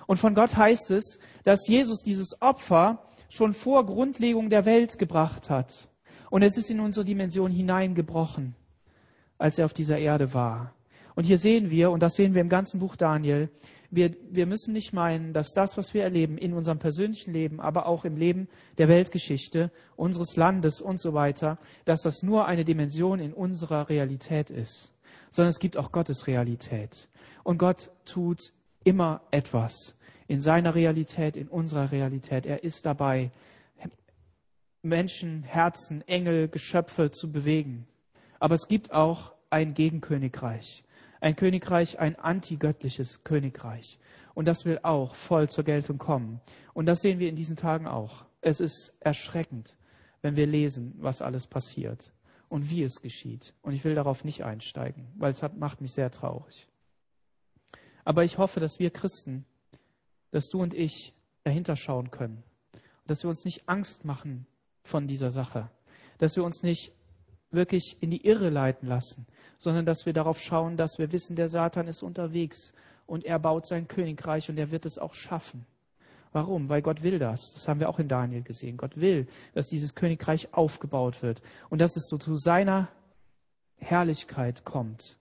[0.08, 5.50] Und von Gott heißt es, dass Jesus dieses Opfer schon vor Grundlegung der Welt gebracht
[5.50, 5.88] hat.
[6.30, 8.56] Und es ist in unsere Dimension hineingebrochen,
[9.38, 10.74] als er auf dieser Erde war.
[11.16, 13.50] Und hier sehen wir, und das sehen wir im ganzen Buch Daniel,
[13.96, 17.86] wir, wir müssen nicht meinen, dass das, was wir erleben in unserem persönlichen Leben, aber
[17.88, 23.20] auch im Leben der Weltgeschichte, unseres Landes und so weiter, dass das nur eine Dimension
[23.20, 24.94] in unserer Realität ist,
[25.30, 27.10] sondern es gibt auch Gottes Realität.
[27.44, 28.54] Und Gott tut
[28.84, 32.46] immer etwas in seiner Realität, in unserer Realität.
[32.46, 33.32] Er ist dabei,
[34.82, 37.88] Menschen, Herzen, Engel, Geschöpfe zu bewegen.
[38.40, 40.84] Aber es gibt auch ein Gegenkönigreich.
[41.26, 43.98] Ein Königreich, ein antigöttliches Königreich.
[44.36, 46.40] Und das will auch voll zur Geltung kommen.
[46.76, 48.26] Und das sehen wir in diesen Tagen auch.
[48.42, 49.76] Es ist erschreckend,
[50.22, 52.12] wenn wir lesen, was alles passiert
[52.48, 53.56] und wie es geschieht.
[53.64, 56.68] Und ich will darauf nicht einsteigen, weil es hat, macht mich sehr traurig.
[58.04, 59.46] Aber ich hoffe, dass wir Christen
[60.30, 62.44] dass du und ich dahinter schauen können
[63.08, 64.46] Dass wir uns nicht Angst machen
[64.84, 65.72] von dieser Sache.
[66.20, 66.94] Dass wir uns nicht
[67.50, 69.26] wirklich in die Irre leiten lassen,
[69.58, 72.74] sondern dass wir darauf schauen, dass wir wissen, der Satan ist unterwegs
[73.06, 75.66] und er baut sein Königreich und er wird es auch schaffen.
[76.32, 76.68] Warum?
[76.68, 77.54] Weil Gott will das.
[77.54, 78.76] Das haben wir auch in Daniel gesehen.
[78.76, 82.90] Gott will, dass dieses Königreich aufgebaut wird und dass es so zu seiner
[83.78, 85.18] Herrlichkeit kommt,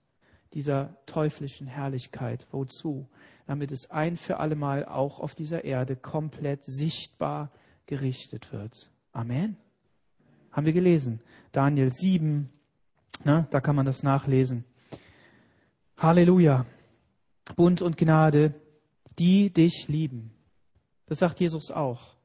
[0.53, 2.45] dieser teuflischen Herrlichkeit.
[2.51, 3.07] Wozu?
[3.47, 7.51] Damit es ein für allemal auch auf dieser Erde komplett sichtbar
[7.85, 8.91] gerichtet wird.
[9.13, 9.55] Amen.
[10.51, 11.21] Haben wir gelesen.
[11.51, 12.49] Daniel 7,
[13.23, 14.65] ne, da kann man das nachlesen.
[15.97, 16.65] Halleluja.
[17.55, 18.53] Bund und Gnade,
[19.19, 20.31] die dich lieben.
[21.05, 22.15] Das sagt Jesus auch.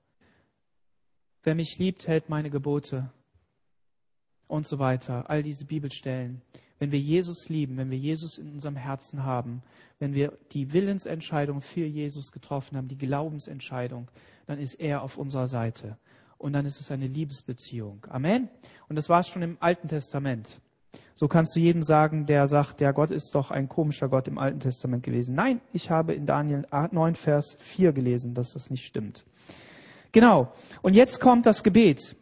[1.43, 3.11] Wer mich liebt, hält meine Gebote
[4.49, 5.29] und so weiter.
[5.31, 6.43] All diese Bibelstellen.
[6.79, 9.63] Wenn wir Jesus lieben, wenn wir Jesus in unserem Herzen haben,
[9.99, 14.11] wenn wir die Willensentscheidung für Jesus getroffen haben, die Glaubensentscheidung,
[14.47, 15.99] dann ist er auf unserer Seite.
[16.39, 18.07] Und dann ist es eine Liebesbeziehung.
[18.09, 18.49] Amen.
[18.89, 20.61] Und das war es schon im Alten Testament.
[21.15, 24.39] So kannst du jedem sagen, der sagt, der Gott ist doch ein komischer Gott im
[24.39, 25.35] Alten Testament gewesen.
[25.35, 29.25] Nein, ich habe in Daniel 9, Vers 4 gelesen, dass das nicht stimmt.
[30.13, 30.53] Genau.
[30.83, 32.17] Und jetzt kommt das Gebet.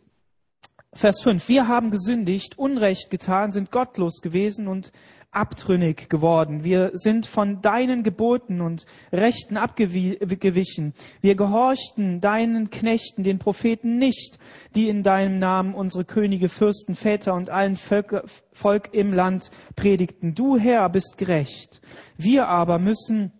[0.92, 1.48] Vers 5.
[1.48, 4.90] Wir haben gesündigt, Unrecht getan, sind gottlos gewesen und
[5.30, 6.64] abtrünnig geworden.
[6.64, 10.94] Wir sind von deinen Geboten und Rechten abgewichen.
[11.20, 14.38] Wir gehorchten deinen Knechten, den Propheten nicht,
[14.74, 20.34] die in deinem Namen unsere Könige, Fürsten, Väter und allen Völker, Volk im Land predigten.
[20.34, 21.80] Du Herr bist gerecht.
[22.16, 23.32] Wir aber müssen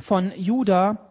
[0.00, 1.07] von Juda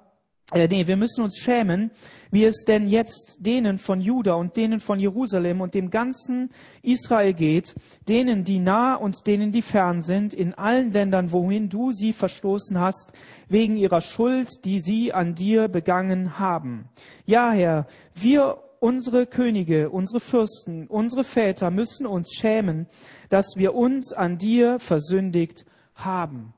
[0.53, 1.91] äh, nee, wir müssen uns schämen,
[2.31, 6.49] wie es denn jetzt denen von Juda und denen von Jerusalem und dem ganzen
[6.81, 7.75] Israel geht,
[8.07, 12.79] denen, die nah und denen, die fern sind, in allen Ländern, wohin du sie verstoßen
[12.79, 13.11] hast,
[13.49, 16.89] wegen ihrer Schuld, die sie an dir begangen haben.
[17.25, 22.87] Ja, Herr, wir unsere Könige, unsere Fürsten, unsere Väter müssen uns schämen,
[23.29, 26.53] dass wir uns an dir versündigt haben.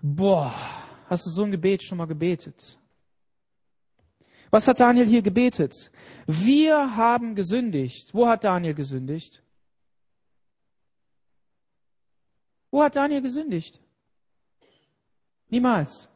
[0.00, 0.54] Boah,
[1.08, 2.78] hast du so ein Gebet schon mal gebetet?
[4.50, 5.90] Was hat Daniel hier gebetet?
[6.26, 8.14] Wir haben gesündigt.
[8.14, 9.42] Wo hat Daniel gesündigt?
[12.70, 13.80] Wo hat Daniel gesündigt?
[15.48, 16.10] Niemals.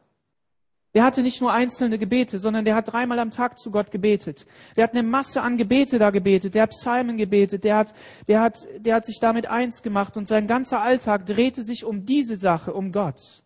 [0.93, 4.45] Der hatte nicht nur einzelne Gebete, sondern der hat dreimal am Tag zu Gott gebetet.
[4.75, 6.53] Der hat eine Masse an Gebete da gebetet.
[6.53, 7.63] Der hat Psalmen gebetet.
[7.63, 7.95] Der hat,
[8.27, 12.05] der hat, der hat sich damit eins gemacht und sein ganzer Alltag drehte sich um
[12.05, 13.42] diese Sache, um Gott.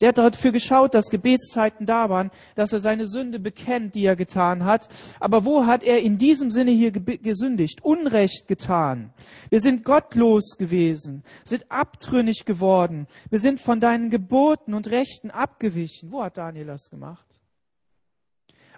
[0.00, 4.16] Der hat dafür geschaut, dass Gebetszeiten da waren, dass er seine Sünde bekennt, die er
[4.16, 4.88] getan hat.
[5.20, 7.82] Aber wo hat er in diesem Sinne hier gesündigt?
[7.82, 9.14] Unrecht getan.
[9.48, 13.06] Wir sind gottlos gewesen, sind abtrünnig geworden.
[13.30, 16.12] Wir sind von deinen Geboten und Rechten abgewichen.
[16.12, 17.40] Wo hat Daniel das gemacht?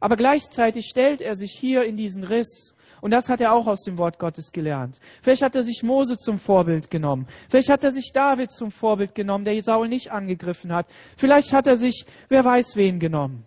[0.01, 3.83] Aber gleichzeitig stellt er sich hier in diesen Riss und das hat er auch aus
[3.83, 5.01] dem Wort Gottes gelernt.
[5.23, 7.27] Vielleicht hat er sich Mose zum Vorbild genommen.
[7.49, 10.87] Vielleicht hat er sich David zum Vorbild genommen, der Saul nicht angegriffen hat.
[11.17, 13.45] Vielleicht hat er sich, wer weiß wen genommen.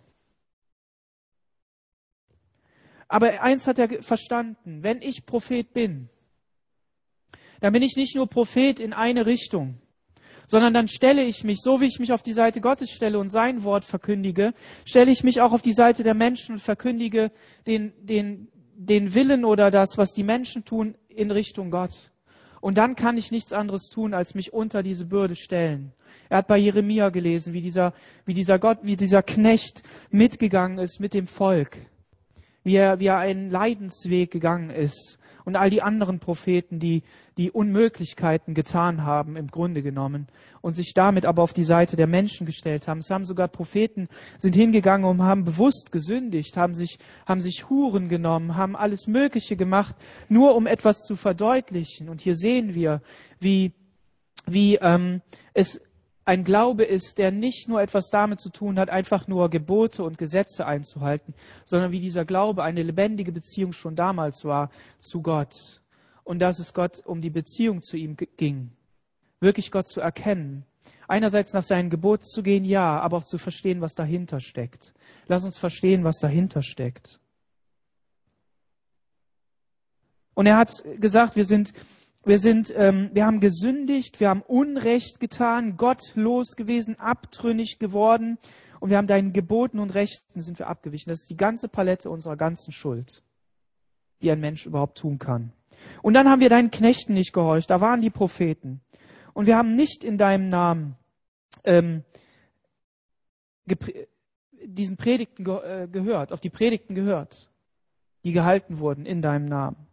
[3.08, 4.82] Aber eins hat er verstanden.
[4.82, 6.08] Wenn ich Prophet bin,
[7.60, 9.80] dann bin ich nicht nur Prophet in eine Richtung,
[10.46, 13.28] sondern dann stelle ich mich, so wie ich mich auf die Seite Gottes stelle und
[13.28, 14.52] sein Wort verkündige,
[14.84, 17.30] stelle ich mich auch auf die Seite der Menschen und verkündige
[17.66, 18.48] den, den,
[18.86, 22.10] den Willen oder das, was die Menschen tun, in Richtung Gott.
[22.60, 25.92] Und dann kann ich nichts anderes tun, als mich unter diese Bürde stellen.
[26.28, 27.92] Er hat bei Jeremia gelesen, wie dieser,
[28.24, 31.78] wie dieser Gott, wie dieser Knecht mitgegangen ist mit dem Volk.
[32.62, 37.02] Wie er, wie er einen Leidensweg gegangen ist und all die anderen Propheten, die
[37.36, 40.28] die Unmöglichkeiten getan haben, im Grunde genommen,
[40.60, 42.98] und sich damit aber auf die Seite der Menschen gestellt haben.
[42.98, 48.08] Es haben sogar Propheten, sind hingegangen und haben bewusst gesündigt, haben sich, haben sich Huren
[48.08, 49.96] genommen, haben alles Mögliche gemacht,
[50.28, 52.08] nur um etwas zu verdeutlichen.
[52.08, 53.02] Und hier sehen wir,
[53.40, 53.72] wie,
[54.46, 55.22] wie ähm,
[55.54, 55.80] es
[56.24, 60.18] ein Glaube ist, der nicht nur etwas damit zu tun hat, einfach nur Gebote und
[60.18, 65.80] Gesetze einzuhalten, sondern wie dieser Glaube eine lebendige Beziehung schon damals war zu Gott.
[66.24, 68.70] Und dass es Gott um die Beziehung zu ihm ging.
[69.40, 70.64] Wirklich Gott zu erkennen.
[71.08, 74.94] Einerseits nach seinen Geboten zu gehen, ja, aber auch zu verstehen, was dahinter steckt.
[75.26, 77.18] Lass uns verstehen, was dahinter steckt.
[80.34, 81.72] Und er hat gesagt, wir sind
[82.24, 88.38] wir sind, ähm, wir haben gesündigt, wir haben Unrecht getan, gottlos gewesen, abtrünnig geworden
[88.80, 91.10] und wir haben deinen Geboten und Rechten sind wir abgewichen.
[91.10, 93.22] Das ist die ganze Palette unserer ganzen Schuld,
[94.22, 95.52] die ein Mensch überhaupt tun kann.
[96.00, 97.70] Und dann haben wir deinen Knechten nicht gehorcht.
[97.70, 98.80] Da waren die Propheten.
[99.34, 100.96] Und wir haben nicht in deinem Namen
[101.64, 102.04] ähm,
[104.64, 107.48] diesen Predigten ge äh, gehört, auf die Predigten gehört.
[108.24, 109.88] die gehalten wurden in deinem Namen.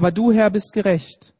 [0.00, 1.34] Aber du, Herr, bist gerecht.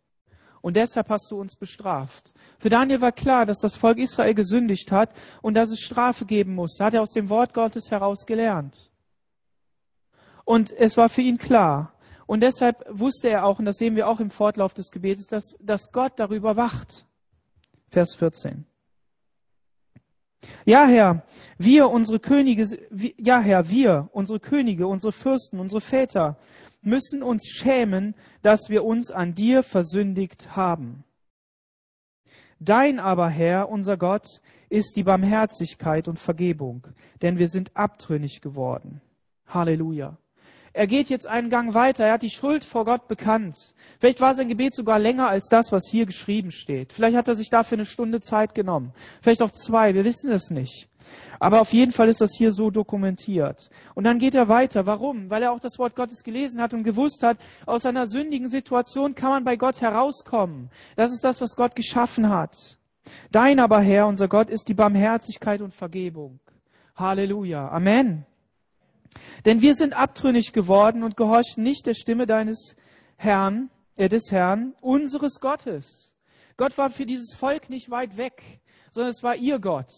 [0.60, 2.34] Und deshalb hast du uns bestraft.
[2.58, 6.56] Für Daniel war klar, dass das Volk Israel gesündigt hat und dass es Strafe geben
[6.56, 6.76] muss.
[6.76, 8.92] Da hat er aus dem Wort Gottes heraus gelernt.
[10.44, 11.94] Und es war für ihn klar.
[12.26, 15.54] Und deshalb wusste er auch, und das sehen wir auch im Fortlauf des Gebetes, dass,
[15.58, 17.06] dass Gott darüber wacht.
[17.88, 18.66] Vers 14.
[20.66, 21.22] Ja, Herr,
[21.56, 22.66] wir, unsere Könige,
[23.16, 26.36] ja, Herr, wir, unsere Könige, unsere Fürsten, unsere Väter,
[26.82, 31.04] müssen uns schämen, dass wir uns an dir versündigt haben.
[32.58, 36.86] Dein aber, Herr, unser Gott, ist die Barmherzigkeit und Vergebung,
[37.22, 39.00] denn wir sind abtrünnig geworden.
[39.46, 40.18] Halleluja.
[40.72, 42.06] Er geht jetzt einen Gang weiter.
[42.06, 43.56] Er hat die Schuld vor Gott bekannt.
[43.98, 46.92] Vielleicht war sein Gebet sogar länger als das, was hier geschrieben steht.
[46.92, 48.92] Vielleicht hat er sich dafür eine Stunde Zeit genommen.
[49.20, 49.94] Vielleicht auch zwei.
[49.94, 50.88] Wir wissen es nicht.
[51.38, 53.70] Aber auf jeden Fall ist das hier so dokumentiert.
[53.94, 54.86] Und dann geht er weiter.
[54.86, 55.30] Warum?
[55.30, 59.14] Weil er auch das Wort Gottes gelesen hat und gewusst hat, aus einer sündigen Situation
[59.14, 60.70] kann man bei Gott herauskommen.
[60.96, 62.78] Das ist das, was Gott geschaffen hat.
[63.30, 66.40] Dein aber, Herr, unser Gott, ist die Barmherzigkeit und Vergebung.
[66.96, 67.68] Halleluja.
[67.68, 68.26] Amen.
[69.44, 72.76] Denn wir sind abtrünnig geworden und gehorchen nicht der Stimme deines
[73.16, 76.14] Herrn, äh, des Herrn, unseres Gottes.
[76.56, 79.90] Gott war für dieses Volk nicht weit weg, sondern es war ihr Gott.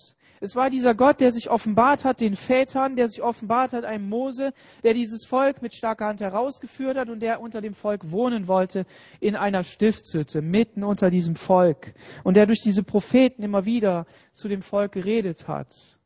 [0.43, 4.09] Es war dieser Gott, der sich offenbart hat den Vätern, der sich offenbart hat einem
[4.09, 4.53] Mose,
[4.83, 8.85] der dieses Volk mit starker Hand herausgeführt hat und der unter dem Volk wohnen wollte
[9.21, 11.95] in einer Stiftshütte, mitten unter diesem Volk.
[12.25, 16.01] Und der durch diese Propheten immer wieder zu dem Volk geredet hat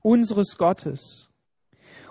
[0.00, 1.28] unseres Gottes.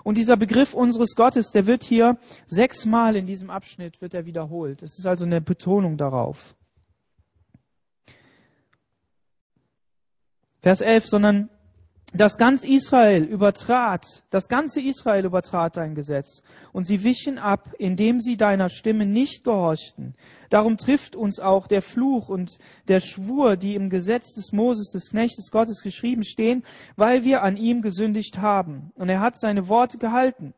[0.04, 4.84] Und dieser Begriff unseres Gottes, der wird hier sechsmal in diesem Abschnitt wird er wiederholt.
[4.84, 6.54] Es ist also eine Betonung darauf.
[10.66, 11.48] Vers 11, sondern
[12.12, 18.18] das ganz Israel übertrat, das ganze Israel übertrat dein Gesetz, und sie wichen ab, indem
[18.18, 20.16] sie deiner Stimme nicht gehorchten.
[20.50, 25.10] Darum trifft uns auch der Fluch und der Schwur, die im Gesetz des Moses, des
[25.10, 26.64] Knechtes Gottes geschrieben stehen,
[26.96, 28.90] weil wir an ihm gesündigt haben.
[28.96, 30.52] Und er hat seine Worte gehalten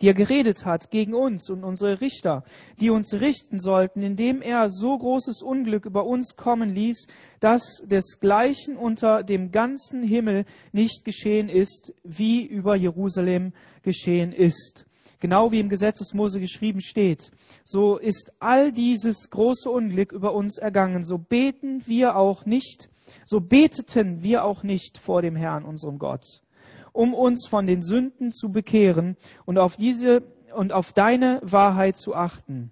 [0.00, 2.44] die er geredet hat gegen uns und unsere Richter,
[2.80, 7.06] die uns richten sollten, indem er so großes Unglück über uns kommen ließ,
[7.40, 14.86] dass desgleichen unter dem ganzen Himmel nicht geschehen ist, wie über Jerusalem geschehen ist.
[15.20, 17.30] Genau wie im Gesetz des Mose geschrieben steht,
[17.62, 21.04] so ist all dieses große Unglück über uns ergangen.
[21.04, 22.88] So beten wir auch nicht,
[23.24, 26.42] so beteten wir auch nicht vor dem Herrn, unserem Gott
[26.92, 30.22] um uns von den Sünden zu bekehren und auf diese
[30.54, 32.70] und auf deine Wahrheit zu achten.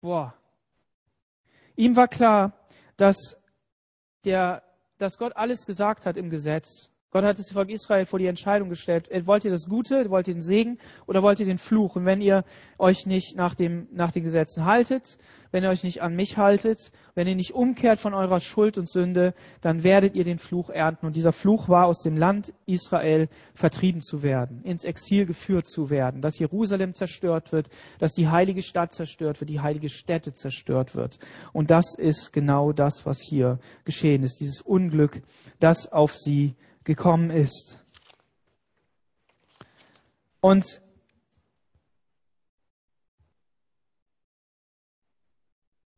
[0.00, 0.34] Boah.
[1.76, 2.52] Ihm war klar,
[2.96, 3.36] dass
[4.24, 4.62] der,
[4.98, 6.90] dass Gott alles gesagt hat im Gesetz.
[7.10, 9.08] Gott hat das Volk Israel vor die Entscheidung gestellt.
[9.26, 11.96] Wollt ihr das Gute, wollt ihr den Segen oder wollt ihr den Fluch?
[11.96, 12.44] Und wenn ihr
[12.78, 15.16] euch nicht nach, dem, nach den Gesetzen haltet,
[15.56, 18.90] wenn ihr euch nicht an mich haltet, wenn ihr nicht umkehrt von eurer Schuld und
[18.90, 21.06] Sünde, dann werdet ihr den Fluch ernten.
[21.06, 25.88] Und dieser Fluch war, aus dem Land Israel vertrieben zu werden, ins Exil geführt zu
[25.88, 30.94] werden, dass Jerusalem zerstört wird, dass die heilige Stadt zerstört wird, die heilige Stätte zerstört
[30.94, 31.18] wird.
[31.54, 35.22] Und das ist genau das, was hier geschehen ist, dieses Unglück,
[35.58, 37.82] das auf sie gekommen ist.
[40.42, 40.82] Und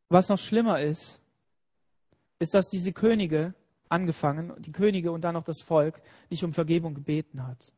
[0.09, 1.21] was noch schlimmer ist,
[2.39, 3.55] ist, dass diese Könige
[3.89, 7.73] angefangen, die Könige und dann auch das Volk, nicht um Vergebung gebeten hat.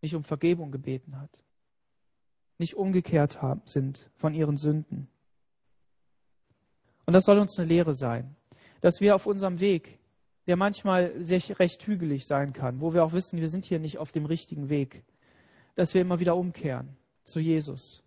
[0.00, 1.44] Nicht um Vergebung gebeten hat.
[2.58, 5.08] Nicht umgekehrt haben, sind von ihren Sünden.
[7.06, 8.36] Und das soll uns eine Lehre sein,
[8.80, 9.98] dass wir auf unserem Weg
[10.48, 13.98] der manchmal sehr recht hügelig sein kann, wo wir auch wissen, wir sind hier nicht
[13.98, 15.04] auf dem richtigen Weg,
[15.74, 18.02] dass wir immer wieder umkehren zu Jesus.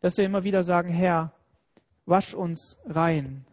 [0.00, 1.32] Dass wir immer wieder sagen, Herr,
[2.06, 3.44] wasch uns rein.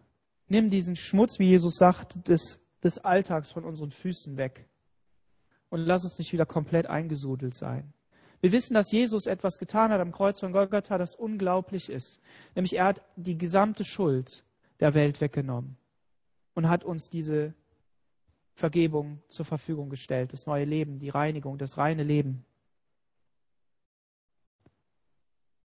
[0.48, 4.68] Nimm diesen Schmutz, wie Jesus sagt, des, des Alltags von unseren Füßen weg.
[5.70, 7.94] Und lass uns nicht wieder komplett eingesudelt sein.
[8.42, 12.22] Wir wissen, dass Jesus etwas getan hat am Kreuz von Golgatha, das unglaublich ist.
[12.56, 14.44] Nämlich er hat die gesamte Schuld
[14.80, 15.78] der Welt weggenommen
[16.54, 17.54] und hat uns diese
[18.54, 22.46] Vergebung zur Verfügung gestellt, das neue Leben, die Reinigung, das reine Leben.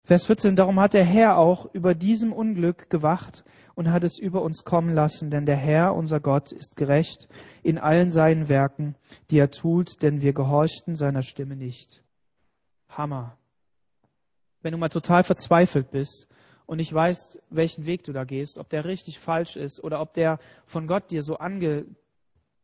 [0.10, 3.44] Vers 14, darum hat der Herr auch über diesem Unglück gewacht
[3.76, 7.28] und hat es über uns kommen lassen, denn der Herr, unser Gott, ist gerecht
[7.62, 8.96] in allen seinen Werken,
[9.30, 12.04] die er tut, denn wir gehorchten seiner Stimme nicht.
[12.90, 13.38] Hammer.
[14.64, 16.28] Wenn du mal total verzweifelt bist
[16.66, 20.14] und nicht weißt, welchen Weg du da gehst, ob der richtig falsch ist oder ob
[20.14, 21.86] der von Gott dir so ange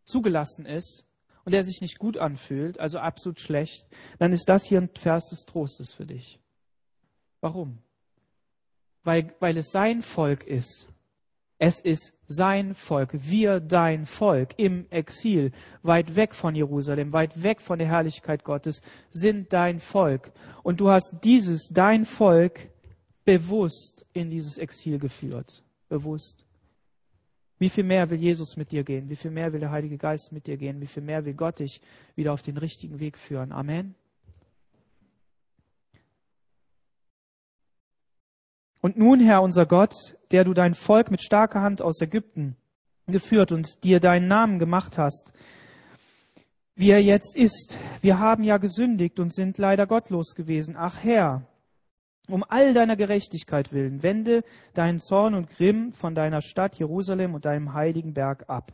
[0.03, 1.05] zugelassen ist
[1.43, 3.85] und der sich nicht gut anfühlt, also absolut schlecht,
[4.17, 6.39] dann ist das hier ein Vers des Trostes für dich.
[7.45, 7.77] Warum?
[9.03, 10.91] Weil, weil es sein Volk ist.
[11.59, 15.51] Es ist sein Volk, wir dein Volk im Exil,
[15.83, 18.81] weit weg von Jerusalem, weit weg von der Herrlichkeit Gottes,
[19.11, 20.31] sind dein Volk.
[20.63, 22.71] Und du hast dieses, dein Volk,
[23.25, 25.63] bewusst in dieses Exil geführt.
[25.87, 26.47] Bewusst.
[27.59, 29.07] Wie viel mehr will Jesus mit dir gehen?
[29.07, 30.81] Wie viel mehr will der Heilige Geist mit dir gehen?
[30.81, 31.79] Wie viel mehr will Gott dich
[32.15, 33.51] wieder auf den richtigen Weg führen?
[33.51, 33.93] Amen.
[38.85, 39.95] Und nun, Herr unser Gott,
[40.29, 42.55] der du dein Volk mit starker Hand aus Ägypten
[43.07, 45.33] geführt und dir deinen Namen gemacht hast,
[46.75, 47.79] wie er jetzt ist.
[48.01, 50.75] Wir haben ja gesündigt und sind leider gottlos gewesen.
[50.77, 51.47] Ach Herr,
[52.29, 54.43] um all deiner Gerechtigkeit willen, wende
[54.75, 58.71] deinen Zorn und Grimm von deiner Stadt Jerusalem und deinem heiligen Berg ab.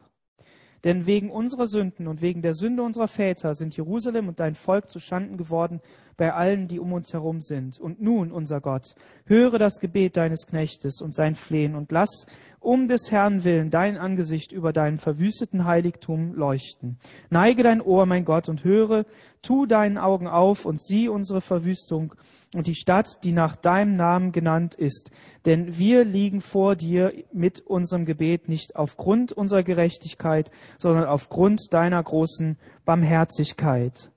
[0.84, 4.90] Denn wegen unserer Sünden und wegen der Sünde unserer Väter sind Jerusalem und dein Volk
[4.90, 5.80] zu Schanden geworden
[6.18, 7.80] bei allen, die um uns herum sind.
[7.80, 12.26] Und nun, unser Gott, höre das Gebet deines Knechtes und sein Flehen und lass
[12.60, 17.00] um des Herrn willen dein Angesicht über deinen verwüsteten Heiligtum leuchten.
[17.32, 19.06] Neige dein Ohr, mein Gott, und höre,
[19.42, 22.14] tu deinen Augen auf und sieh unsere Verwüstung
[22.54, 25.12] und die Stadt, die nach deinem Namen genannt ist.
[25.46, 32.02] Denn wir liegen vor dir mit unserem Gebet nicht aufgrund unserer Gerechtigkeit, sondern aufgrund deiner
[32.04, 34.12] großen Barmherzigkeit.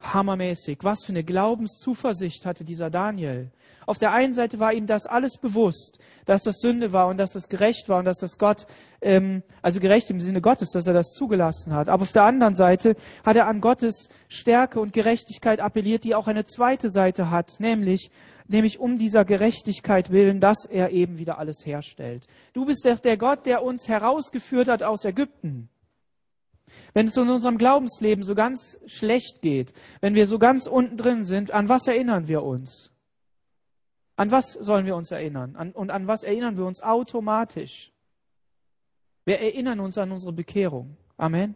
[0.00, 0.78] Hammermäßig.
[0.82, 3.50] Was für eine Glaubenszuversicht hatte dieser Daniel.
[3.86, 7.32] Auf der einen Seite war ihm das alles bewusst, dass das Sünde war und dass
[7.32, 8.66] das gerecht war und dass das Gott,
[9.00, 11.88] ähm, also gerecht im Sinne Gottes, dass er das zugelassen hat.
[11.88, 16.26] Aber auf der anderen Seite hat er an Gottes Stärke und Gerechtigkeit appelliert, die auch
[16.26, 18.10] eine zweite Seite hat, nämlich
[18.48, 22.26] nämlich um dieser Gerechtigkeit willen, dass er eben wieder alles herstellt.
[22.52, 25.68] Du bist der, der Gott, der uns herausgeführt hat aus Ägypten.
[26.94, 31.24] Wenn es in unserem Glaubensleben so ganz schlecht geht, wenn wir so ganz unten drin
[31.24, 32.92] sind, an was erinnern wir uns?
[34.16, 35.56] An was sollen wir uns erinnern?
[35.56, 37.92] An, und an was erinnern wir uns automatisch?
[39.26, 40.96] Wir erinnern uns an unsere Bekehrung.
[41.18, 41.54] Amen.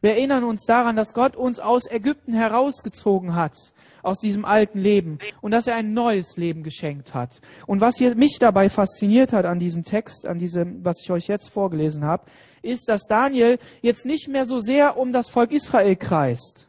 [0.00, 3.56] Wir erinnern uns daran, dass Gott uns aus Ägypten herausgezogen hat,
[4.02, 7.40] aus diesem alten Leben, und dass er ein neues Leben geschenkt hat.
[7.66, 11.26] Und was hier mich dabei fasziniert hat an diesem Text, an diesem, was ich euch
[11.26, 12.24] jetzt vorgelesen habe,
[12.62, 16.68] ist, dass Daniel jetzt nicht mehr so sehr um das Volk Israel kreist,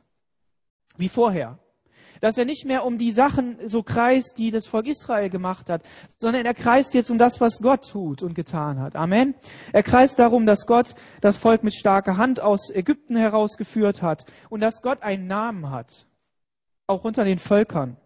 [0.97, 1.59] wie vorher
[2.23, 5.83] dass er nicht mehr um die Sachen so kreist, die das Volk Israel gemacht hat,
[6.19, 8.95] sondern er kreist jetzt um das, was Gott tut und getan hat.
[8.95, 9.35] Amen.
[9.73, 14.61] Er kreist darum, dass Gott das Volk mit starker Hand aus Ägypten herausgeführt hat und
[14.61, 16.07] dass Gott einen Namen hat,
[16.87, 17.97] auch unter den Völkern.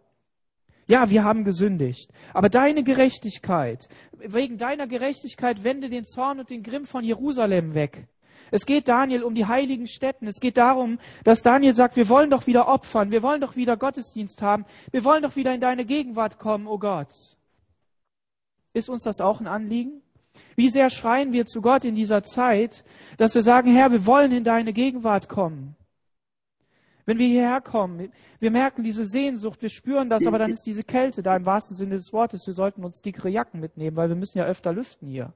[0.88, 2.12] Ja, wir haben gesündigt.
[2.34, 8.08] Aber deine Gerechtigkeit, wegen deiner Gerechtigkeit wende den Zorn und den Grimm von Jerusalem weg.
[8.52, 10.28] Es geht Daniel um die heiligen Stätten.
[10.28, 13.78] Es geht darum, dass Daniel sagt, wir wollen doch wieder opfern, wir wollen doch wieder
[13.78, 17.14] Gottesdienst haben, wir wollen doch wieder in deine Gegenwart kommen, oh Gott.
[18.74, 20.02] Ist uns das auch ein Anliegen?
[20.56, 22.84] Wie sehr schreien wir zu Gott in dieser Zeit,
[23.18, 25.76] dass wir sagen, Herr, wir wollen in deine Gegenwart kommen.
[27.06, 30.84] Wenn wir hierher kommen, wir merken diese Sehnsucht, wir spüren das, aber dann ist diese
[30.84, 32.46] Kälte da im wahrsten Sinne des Wortes.
[32.46, 35.34] Wir sollten uns dickere Jacken mitnehmen, weil wir müssen ja öfter lüften hier.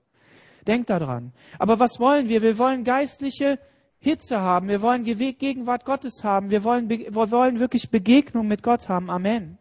[0.68, 1.34] Denkt daran.
[1.60, 2.42] Aber was wollen wir?
[2.42, 3.60] Wir wollen geistliche
[4.00, 4.68] Hitze haben.
[4.68, 6.50] Wir wollen Gegenwart Gottes haben.
[6.50, 9.10] Wir wollen, wir wollen wirklich Begegnung mit Gott haben.
[9.10, 9.58] Amen.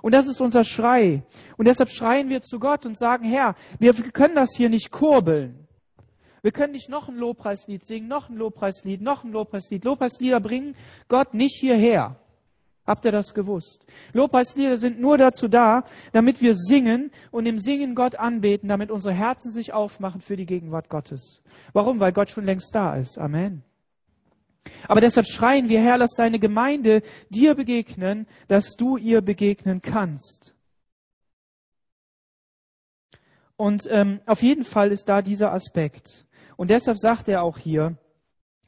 [0.00, 1.22] Und das ist unser Schrei.
[1.56, 5.68] Und deshalb schreien wir zu Gott und sagen, Herr, wir können das hier nicht kurbeln.
[6.42, 9.84] Wir können nicht noch ein Lobpreislied singen, noch ein Lobpreislied, noch ein Lobpreislied.
[9.84, 10.74] Lobpreislieder bringen
[11.08, 12.16] Gott nicht hierher.
[12.84, 13.86] Habt ihr das gewusst?
[14.12, 19.14] Lobpreislieder sind nur dazu da, damit wir singen und im Singen Gott anbeten, damit unsere
[19.14, 21.44] Herzen sich aufmachen für die Gegenwart Gottes.
[21.72, 22.00] Warum?
[22.00, 23.18] Weil Gott schon längst da ist.
[23.18, 23.62] Amen.
[24.88, 30.54] Aber deshalb schreien wir, Herr, lass deine Gemeinde dir begegnen, dass du ihr begegnen kannst.
[33.56, 36.26] Und ähm, auf jeden Fall ist da dieser Aspekt.
[36.56, 37.96] Und deshalb sagt er auch hier,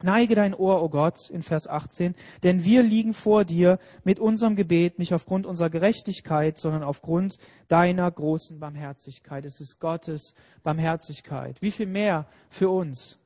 [0.02, 4.18] Neige dein Ohr, o oh Gott, in Vers 18, denn wir liegen vor dir mit
[4.18, 9.44] unserem Gebet nicht aufgrund unserer Gerechtigkeit, sondern aufgrund deiner großen Barmherzigkeit.
[9.44, 11.62] Es ist Gottes Barmherzigkeit.
[11.62, 13.18] Wie viel mehr für uns?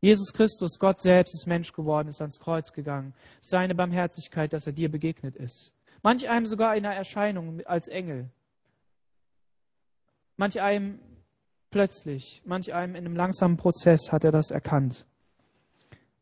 [0.00, 3.14] Jesus Christus, Gott selbst, ist Mensch geworden, ist ans Kreuz gegangen.
[3.40, 5.74] Seine Barmherzigkeit, dass er dir begegnet ist.
[6.02, 8.30] Manch einem sogar in einer Erscheinung als Engel.
[10.36, 11.00] Manch einem
[11.70, 15.04] plötzlich, manch einem in einem langsamen Prozess hat er das erkannt.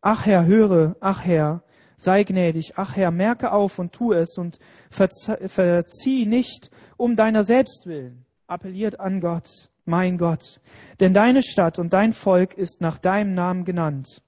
[0.08, 1.64] Ach Herr, höre, ach Herr,
[1.96, 7.86] sei gnädig, ach Herr, merke auf und tu es und verzieh nicht um deiner selbst
[7.86, 8.24] willen.
[8.46, 9.48] Appelliert an Gott,
[9.84, 10.60] mein Gott,
[11.00, 14.22] denn deine Stadt und dein Volk ist nach deinem Namen genannt.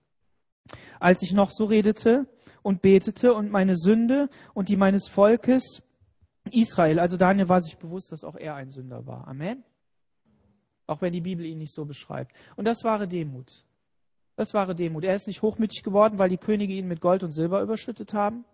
[0.99, 2.27] als ich noch so redete
[2.63, 5.83] und betete und meine Sünde und die meines Volkes
[6.51, 9.29] Israel, also Daniel war sich bewusst, dass auch er ein Sünder war.
[9.29, 9.63] Amen.
[10.89, 12.33] Auch wenn die Bibel ihn nicht so beschreibt.
[12.57, 13.65] Und das wahre Demut.
[14.39, 15.03] Das wahre Demut.
[15.03, 18.45] Er ist nicht hochmütig geworden, weil die Könige ihn mit Gold und Silber überschüttet haben.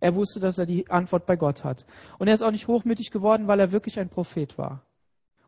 [0.00, 1.86] Er wusste, dass er die Antwort bei Gott hat.
[2.18, 4.82] Und er ist auch nicht hochmütig geworden, weil er wirklich ein Prophet war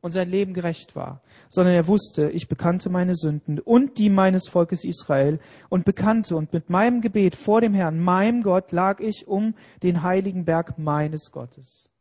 [0.01, 4.47] und sein Leben gerecht war, sondern er wusste, ich bekannte meine Sünden und die meines
[4.49, 9.27] Volkes Israel und bekannte und mit meinem Gebet vor dem Herrn, meinem Gott, lag ich
[9.27, 11.92] um den heiligen Berg meines Gottes.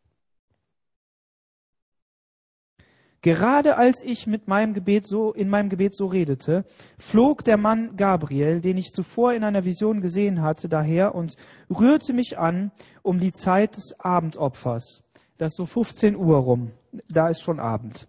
[3.21, 6.65] Gerade als ich mit meinem Gebet so, in meinem Gebet so redete,
[6.97, 11.35] flog der Mann Gabriel, den ich zuvor in einer Vision gesehen hatte, daher und
[11.69, 12.71] rührte mich an
[13.03, 15.03] um die Zeit des Abendopfers.
[15.37, 16.71] Das ist so 15 Uhr rum.
[17.09, 18.07] Da ist schon Abend.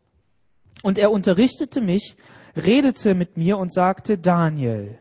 [0.83, 2.17] Und er unterrichtete mich,
[2.57, 4.99] redete mit mir und sagte, Daniel.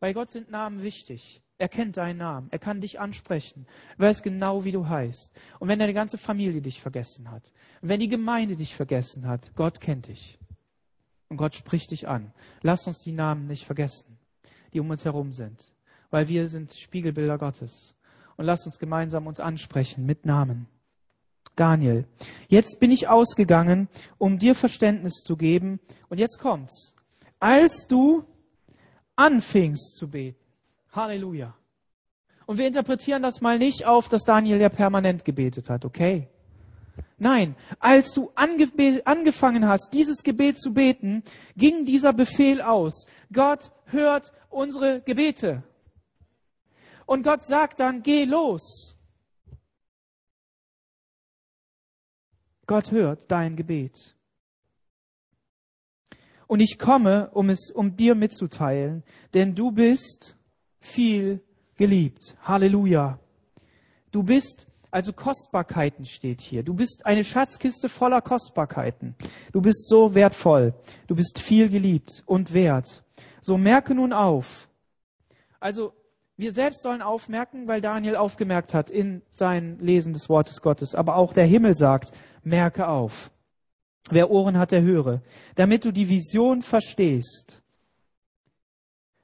[0.00, 1.42] Bei Gott sind Namen wichtig.
[1.58, 2.48] Er kennt deinen Namen.
[2.52, 3.66] Er kann dich ansprechen.
[3.98, 5.32] Er weiß genau, wie du heißt.
[5.58, 7.52] Und wenn deine ganze Familie dich vergessen hat,
[7.82, 10.38] wenn die Gemeinde dich vergessen hat, Gott kennt dich.
[11.28, 12.32] Und Gott spricht dich an.
[12.62, 14.18] Lass uns die Namen nicht vergessen,
[14.72, 15.74] die um uns herum sind.
[16.10, 17.96] Weil wir sind Spiegelbilder Gottes.
[18.36, 20.68] Und lass uns gemeinsam uns ansprechen mit Namen.
[21.56, 22.06] Daniel,
[22.46, 25.80] jetzt bin ich ausgegangen, um dir Verständnis zu geben.
[26.08, 26.94] Und jetzt kommt's.
[27.40, 28.24] Als du
[29.16, 30.47] anfingst zu beten,
[30.98, 31.54] Halleluja.
[32.46, 36.28] Und wir interpretieren das mal nicht auf, dass Daniel ja permanent gebetet hat, okay?
[37.18, 38.68] Nein, als du ange
[39.04, 41.22] angefangen hast, dieses Gebet zu beten,
[41.56, 43.06] ging dieser Befehl aus.
[43.32, 45.62] Gott hört unsere Gebete.
[47.06, 48.94] Und Gott sagt dann, geh los.
[52.66, 54.14] Gott hört dein Gebet.
[56.46, 60.37] Und ich komme, um es, um dir mitzuteilen, denn du bist
[60.80, 61.40] viel
[61.76, 62.36] geliebt.
[62.42, 63.18] Halleluja.
[64.10, 66.62] Du bist, also Kostbarkeiten steht hier.
[66.62, 69.14] Du bist eine Schatzkiste voller Kostbarkeiten.
[69.52, 70.74] Du bist so wertvoll.
[71.06, 73.04] Du bist viel geliebt und wert.
[73.40, 74.68] So merke nun auf.
[75.60, 75.92] Also
[76.36, 80.94] wir selbst sollen aufmerken, weil Daniel aufgemerkt hat in sein Lesen des Wortes Gottes.
[80.94, 82.12] Aber auch der Himmel sagt,
[82.44, 83.30] merke auf.
[84.10, 85.20] Wer Ohren hat, der höre.
[85.56, 87.62] Damit du die Vision verstehst.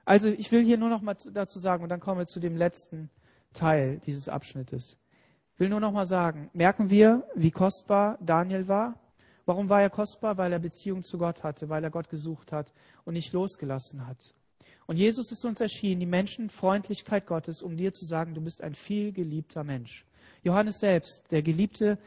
[0.05, 2.57] Also ich will hier nur noch mal dazu sagen, und dann kommen wir zu dem
[2.57, 3.11] letzten
[3.53, 4.99] Teil dieses Abschnittes.
[5.55, 8.99] Ich will nur noch mal sagen, merken wir, wie kostbar Daniel war?
[9.47, 10.37] Warum war er kostbar?
[10.37, 12.73] Weil er Beziehung zu Gott hatte, weil er Gott gesucht hat
[13.05, 14.35] und nicht losgelassen hat.
[14.87, 18.75] Und Jesus ist uns erschienen, die Menschenfreundlichkeit Gottes, um dir zu sagen, du bist ein
[18.75, 20.05] viel geliebter Mensch.
[20.43, 21.99] Johannes selbst, der geliebte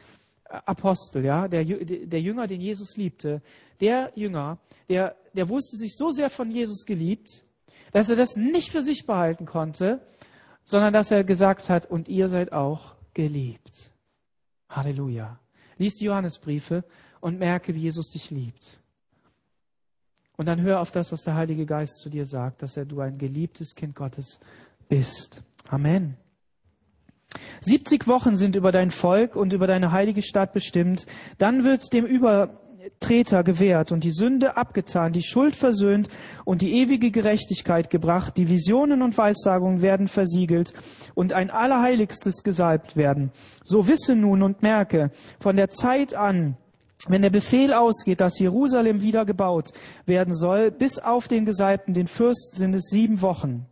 [0.44, 3.42] äh, Apostel, ja, der, der Jünger, den Jesus liebte,
[3.80, 7.44] der Jünger, der, der wusste sich so sehr von Jesus geliebt,
[7.92, 10.00] dass er das nicht für sich behalten konnte,
[10.64, 13.92] sondern dass er gesagt hat, und ihr seid auch geliebt.
[14.68, 15.38] Halleluja.
[15.78, 16.84] Lies die Johannesbriefe
[17.20, 18.80] und merke, wie Jesus dich liebt.
[20.36, 23.00] Und dann hör auf das, was der Heilige Geist zu dir sagt, dass er du
[23.00, 24.38] ein geliebtes Kind Gottes
[24.88, 25.42] bist.
[25.68, 26.16] Amen.
[27.60, 31.06] 70 Wochen sind über dein Volk und über deine heilige Stadt bestimmt.
[31.38, 32.60] Dann wird dem über
[33.00, 36.08] Treter gewährt und die Sünde abgetan, die Schuld versöhnt
[36.44, 40.72] und die ewige Gerechtigkeit gebracht, die Visionen und Weissagungen werden versiegelt
[41.14, 43.32] und ein Allerheiligstes gesalbt werden.
[43.64, 45.10] So wisse nun und merke,
[45.40, 46.56] von der Zeit an,
[47.06, 49.70] wenn der Befehl ausgeht, dass Jerusalem wieder gebaut
[50.06, 53.66] werden soll, bis auf den Gesalbten, den Fürsten, sind es sieben Wochen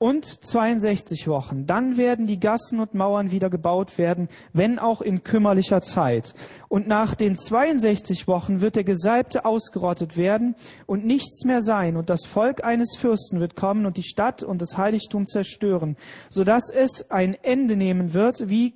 [0.00, 1.66] und 62 Wochen.
[1.66, 6.34] Dann werden die Gassen und Mauern wieder gebaut werden, wenn auch in kümmerlicher Zeit.
[6.68, 11.98] Und nach den 62 Wochen wird der Gesalbte ausgerottet werden und nichts mehr sein.
[11.98, 15.98] Und das Volk eines Fürsten wird kommen und die Stadt und das Heiligtum zerstören,
[16.30, 18.72] sodass es ein Ende nehmen wird, wie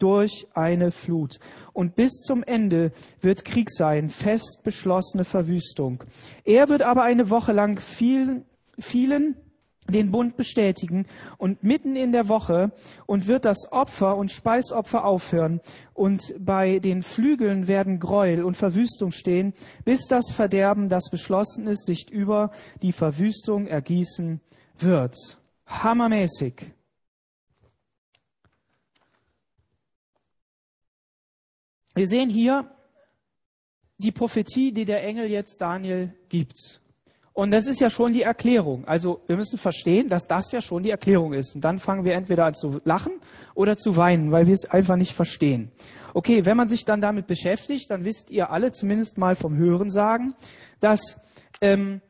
[0.00, 1.38] durch eine Flut.
[1.72, 2.90] Und bis zum Ende
[3.20, 6.02] wird Krieg sein, fest beschlossene Verwüstung.
[6.44, 8.44] Er wird aber eine Woche lang vielen,
[8.76, 9.36] vielen
[9.88, 11.06] den Bund bestätigen
[11.38, 12.72] und mitten in der Woche
[13.06, 15.60] und wird das Opfer und Speisopfer aufhören
[15.94, 21.86] und bei den Flügeln werden Gräuel und Verwüstung stehen, bis das Verderben, das beschlossen ist,
[21.86, 22.50] sich über
[22.82, 24.40] die Verwüstung ergießen
[24.78, 25.16] wird.
[25.66, 26.72] Hammermäßig.
[31.94, 32.70] Wir sehen hier
[33.98, 36.80] die Prophetie, die der Engel jetzt Daniel gibt.
[37.38, 38.84] Und das ist ja schon die Erklärung.
[38.88, 41.54] Also wir müssen verstehen, dass das ja schon die Erklärung ist.
[41.54, 43.12] Und dann fangen wir entweder an zu lachen
[43.54, 45.70] oder zu weinen, weil wir es einfach nicht verstehen.
[46.14, 49.88] Okay, wenn man sich dann damit beschäftigt, dann wisst ihr alle zumindest mal vom Hören
[49.88, 50.34] sagen,
[50.80, 51.20] dass
[51.60, 52.00] ähm,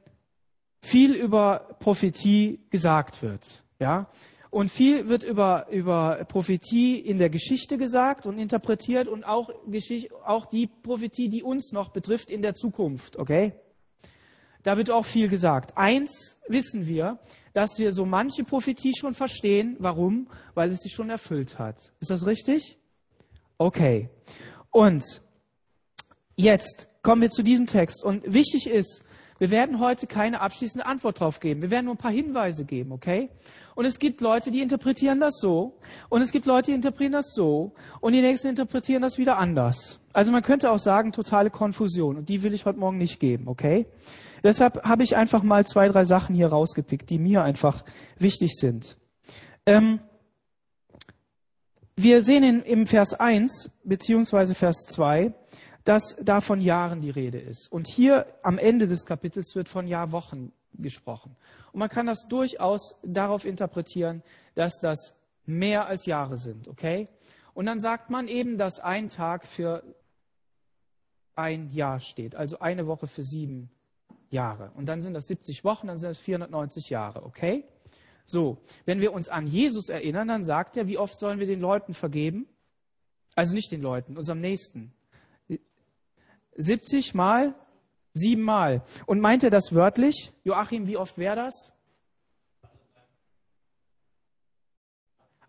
[0.81, 3.65] viel über Prophetie gesagt wird.
[3.79, 4.09] Ja?
[4.49, 10.09] Und viel wird über, über Prophetie in der Geschichte gesagt und interpretiert und auch, Geschichte,
[10.25, 13.19] auch die Prophetie, die uns noch betrifft in der Zukunft.
[13.19, 13.53] Okay?
[14.69, 15.79] Da wird auch viel gesagt.
[15.79, 17.19] Eins wissen wir,
[17.55, 19.77] dass wir so manche Prophetie schon verstehen.
[19.79, 20.29] Warum?
[20.53, 21.91] Weil es sich schon erfüllt hat.
[22.01, 22.77] Ist das richtig?
[23.57, 24.11] Okay.
[24.71, 25.23] Und
[26.37, 28.05] jetzt kommen wir zu diesem Text.
[28.05, 29.03] Und wichtig ist,
[29.39, 31.63] wir werden heute keine abschließende Antwort drauf geben.
[31.63, 33.31] Wir werden nur ein paar Hinweise geben, okay?
[33.75, 35.79] Und es gibt Leute, die interpretieren das so.
[36.11, 37.73] Und es gibt Leute, die interpretieren das so.
[38.03, 39.99] Und die nächsten interpretieren das wieder anders.
[40.13, 42.19] Also man könnte auch sagen, totale Konfusion.
[42.19, 43.87] Und die will ich heute Morgen nicht geben, okay?
[44.43, 47.85] Deshalb habe ich einfach mal zwei, drei Sachen hier rausgepickt, die mir einfach
[48.19, 48.97] wichtig sind.
[49.67, 50.01] Ähm,
[51.97, 55.35] wir sehen in, im Vers 1 beziehungsweise Vers 2,
[55.85, 57.73] dass da von Jahren die Rede ist.
[57.73, 61.37] Und hier am Ende des Kapitels wird von Jahrwochen gesprochen.
[61.73, 64.23] Und man kann das durchaus darauf interpretieren,
[64.55, 67.07] dass das mehr als Jahre sind, okay?
[67.55, 69.83] Und dann sagt man eben, dass ein Tag für
[71.35, 73.71] ein Jahr steht, also eine Woche für sieben
[74.31, 74.71] Jahre.
[74.75, 77.65] Und dann sind das 70 Wochen, dann sind das 490 Jahre, okay?
[78.25, 81.61] So, wenn wir uns an Jesus erinnern, dann sagt er, wie oft sollen wir den
[81.61, 82.47] Leuten vergeben?
[83.35, 84.93] Also nicht den Leuten, unserem Nächsten.
[86.57, 87.55] 70 mal
[88.19, 88.83] Siebenmal.
[89.07, 90.33] Und meint er das wörtlich?
[90.45, 91.73] Joachim, wie oft wäre das?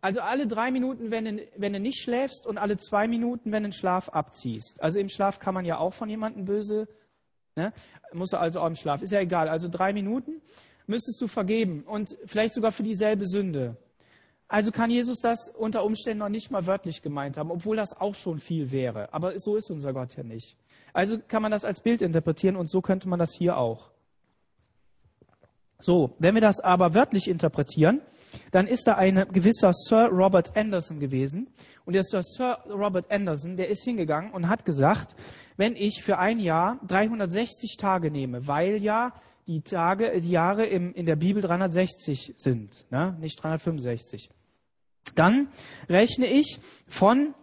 [0.01, 3.63] Also alle drei Minuten, wenn du, wenn du nicht schläfst und alle zwei Minuten, wenn
[3.63, 4.81] du den Schlaf abziehst.
[4.81, 6.87] Also im Schlaf kann man ja auch von jemandem böse,
[7.59, 7.73] ne?
[8.13, 9.01] muss er also auch im Schlaf.
[9.01, 9.49] Ist ja egal.
[9.49, 10.41] Also drei Minuten
[10.87, 13.77] müsstest du vergeben und vielleicht sogar für dieselbe Sünde.
[14.47, 18.15] Also kann Jesus das unter Umständen noch nicht mal wörtlich gemeint haben, obwohl das auch
[18.15, 19.13] schon viel wäre.
[19.13, 20.57] Aber so ist unser Gott ja nicht.
[20.91, 23.91] Also kann man das als Bild interpretieren und so könnte man das hier auch.
[25.77, 28.01] So, wenn wir das aber wörtlich interpretieren,
[28.51, 31.47] dann ist da ein gewisser Sir Robert Anderson gewesen.
[31.85, 35.15] Und der Sir, Robert Anderson, der ist hingegangen und hat gesagt,
[35.57, 39.13] wenn ich für ein Jahr 360 Tage nehme, weil ja
[39.47, 43.17] die Tage, die Jahre im, in der Bibel 360 sind, ne?
[43.19, 44.29] nicht 365,
[45.15, 45.47] dann
[45.89, 47.33] rechne ich von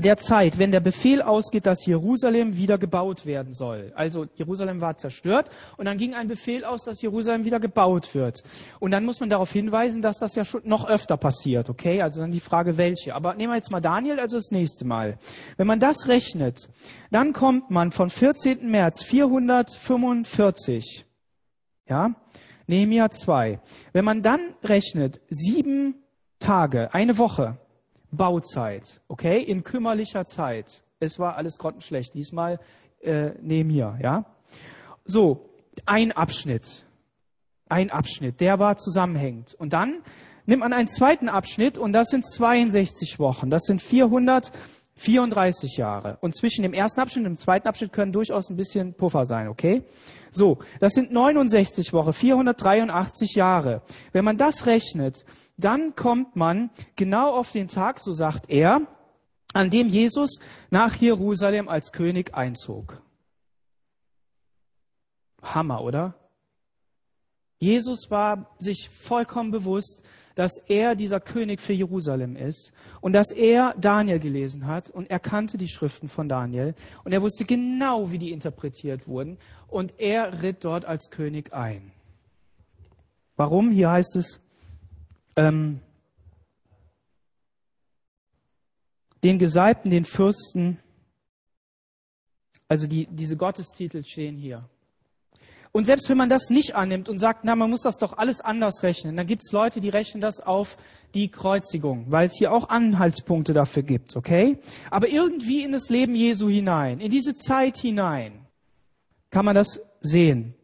[0.00, 3.92] der Zeit, wenn der Befehl ausgeht, dass Jerusalem wieder gebaut werden soll.
[3.94, 8.42] Also Jerusalem war zerstört und dann ging ein Befehl aus, dass Jerusalem wieder gebaut wird.
[8.80, 12.00] Und dann muss man darauf hinweisen, dass das ja schon noch öfter passiert, okay?
[12.00, 13.14] Also dann die Frage, welche.
[13.14, 15.18] Aber nehmen wir jetzt mal Daniel, also das nächste Mal.
[15.58, 16.70] Wenn man das rechnet,
[17.10, 18.70] dann kommt man von 14.
[18.70, 21.04] März 445,
[21.86, 22.14] ja,
[22.66, 23.60] Nehemiah 2.
[23.92, 25.96] Wenn man dann rechnet, sieben
[26.38, 27.58] Tage, eine Woche,
[28.12, 30.84] Bauzeit, okay, in kümmerlicher Zeit.
[31.00, 32.14] Es war alles grottenschlecht.
[32.14, 32.60] Diesmal
[33.00, 34.24] äh, neben mir, ja.
[35.04, 35.48] So,
[35.86, 36.84] ein Abschnitt,
[37.68, 39.54] ein Abschnitt, der war zusammenhängend.
[39.54, 40.02] Und dann
[40.46, 43.50] nimmt man einen zweiten Abschnitt und das sind 62 Wochen.
[43.50, 46.18] Das sind 434 Jahre.
[46.20, 49.48] Und zwischen dem ersten Abschnitt und dem zweiten Abschnitt können durchaus ein bisschen Puffer sein,
[49.48, 49.82] okay?
[50.30, 53.82] So, das sind 69 Wochen, 483 Jahre.
[54.12, 55.24] Wenn man das rechnet,
[55.56, 58.86] dann kommt man genau auf den Tag, so sagt er,
[59.52, 60.40] an dem Jesus
[60.70, 63.02] nach Jerusalem als König einzog.
[65.42, 66.14] Hammer, oder?
[67.58, 70.02] Jesus war sich vollkommen bewusst,
[70.34, 75.20] dass er dieser König für Jerusalem ist und dass er Daniel gelesen hat und er
[75.20, 76.74] kannte die Schriften von Daniel
[77.04, 79.38] und er wusste genau, wie die interpretiert wurden
[79.68, 81.92] und er ritt dort als König ein.
[83.36, 83.70] Warum?
[83.70, 84.41] Hier heißt es,
[85.36, 85.80] ähm,
[89.22, 90.78] den Gesalbten, den Fürsten,
[92.68, 94.68] also die, diese Gottestitel stehen hier.
[95.72, 98.42] Und selbst wenn man das nicht annimmt und sagt, na, man muss das doch alles
[98.42, 100.76] anders rechnen, dann gibt es Leute, die rechnen das auf
[101.14, 104.58] die Kreuzigung, weil es hier auch Anhaltspunkte dafür gibt, okay?
[104.90, 108.46] Aber irgendwie in das Leben Jesu hinein, in diese Zeit hinein,
[109.30, 110.54] kann man das sehen.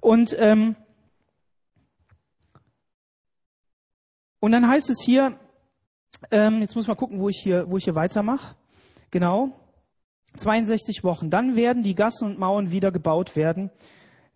[0.00, 0.76] Und ähm,
[4.40, 5.38] Und dann heißt es hier,
[6.30, 8.56] ähm, jetzt muss ich mal gucken, wo ich hier, wo ich hier weitermache.
[9.10, 9.52] Genau.
[10.36, 11.30] 62 Wochen.
[11.30, 13.70] Dann werden die Gassen und Mauern wieder gebaut werden,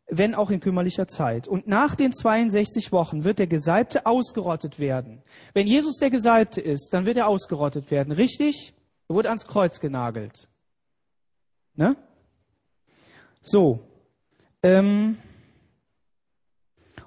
[0.08, 1.46] wenn auch in kümmerlicher Zeit.
[1.46, 5.22] Und nach den 62 Wochen wird der Gesalbte ausgerottet werden.
[5.52, 8.12] Wenn Jesus der Gesalbte ist, dann wird er ausgerottet werden.
[8.12, 8.74] Richtig?
[9.08, 10.48] Er wurde ans Kreuz genagelt.
[11.74, 11.96] Ne?
[13.42, 13.80] So.
[14.62, 15.18] Ähm,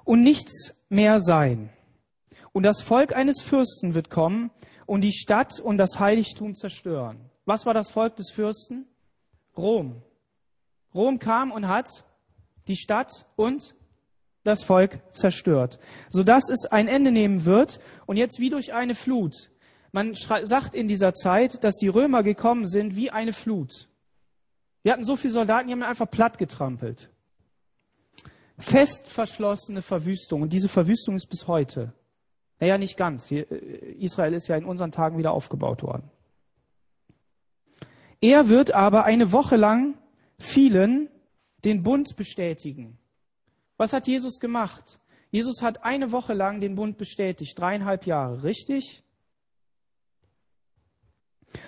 [0.04, 1.70] und nichts mehr sein.
[2.54, 4.52] Und das Volk eines Fürsten wird kommen
[4.86, 7.28] und die Stadt und das Heiligtum zerstören.
[7.46, 8.86] Was war das Volk des Fürsten?
[9.56, 10.02] Rom.
[10.94, 11.88] Rom kam und hat
[12.68, 13.74] die Stadt und
[14.44, 15.80] das Volk zerstört,
[16.10, 19.50] sodass es ein Ende nehmen wird und jetzt wie durch eine Flut.
[19.90, 23.88] Man sagt in dieser Zeit, dass die Römer gekommen sind wie eine Flut.
[24.84, 27.10] Wir hatten so viele Soldaten, die haben einfach platt getrampelt.
[28.58, 30.42] Fest verschlossene Verwüstung.
[30.42, 31.92] Und diese Verwüstung ist bis heute.
[32.64, 33.30] Naja, nicht ganz.
[33.30, 33.42] Äh,
[33.98, 36.10] Israel ist ja in unseren Tagen wieder aufgebaut worden.
[38.22, 39.98] Er wird aber eine Woche lang
[40.38, 41.10] vielen
[41.66, 42.96] den Bund bestätigen.
[43.76, 44.98] Was hat Jesus gemacht?
[45.30, 49.02] Jesus hat eine Woche lang den Bund bestätigt, dreieinhalb Jahre, richtig?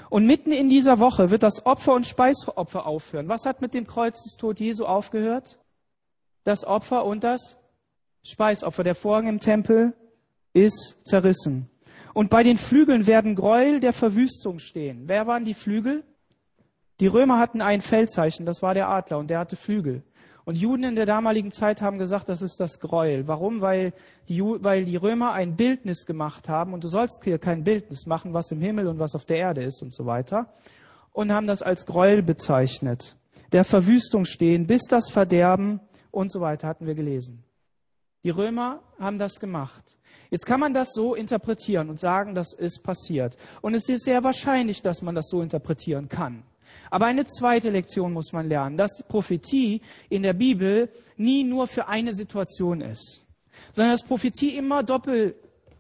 [0.09, 3.29] Und mitten in dieser Woche wird das Opfer und Speisopfer aufhören.
[3.29, 5.59] Was hat mit dem Kreuzestod Jesu aufgehört?
[6.45, 7.61] Das Opfer und das
[8.23, 8.83] Speisopfer.
[8.83, 9.93] Der Vorhang im Tempel
[10.57, 11.69] ist zerrissen.
[12.15, 15.03] Und bei den Flügeln werden Gräuel der Verwüstung stehen.
[15.07, 16.03] Wer waren die Flügel?
[16.99, 20.03] Die Römer hatten ein Feldzeichen, das war der Adler und der hatte Flügel.
[20.47, 23.27] Und Juden in der damaligen Zeit haben gesagt, das ist das Gräuel.
[23.27, 23.61] Warum?
[23.61, 23.93] Weil
[24.29, 28.33] die, weil die Römer ein Bildnis gemacht haben und du sollst hier kein Bildnis machen,
[28.33, 30.55] was im Himmel und was auf der Erde ist und so weiter.
[31.13, 33.17] Und haben das als Gräuel bezeichnet.
[33.53, 35.81] Der Verwüstung stehen, bis das Verderben
[36.13, 37.45] und so weiter hatten wir gelesen.
[38.25, 39.99] Die Römer haben das gemacht.
[40.31, 43.37] Jetzt kann man das so interpretieren und sagen, das ist passiert.
[43.63, 46.43] Und es ist sehr wahrscheinlich, dass man das so interpretieren kann.
[46.91, 51.89] Aber eine zweite Lektion muss man lernen, dass Prophetie in der Bibel nie nur für
[51.89, 53.27] eine Situation ist,
[53.73, 55.35] sondern dass Prophetie immer doppel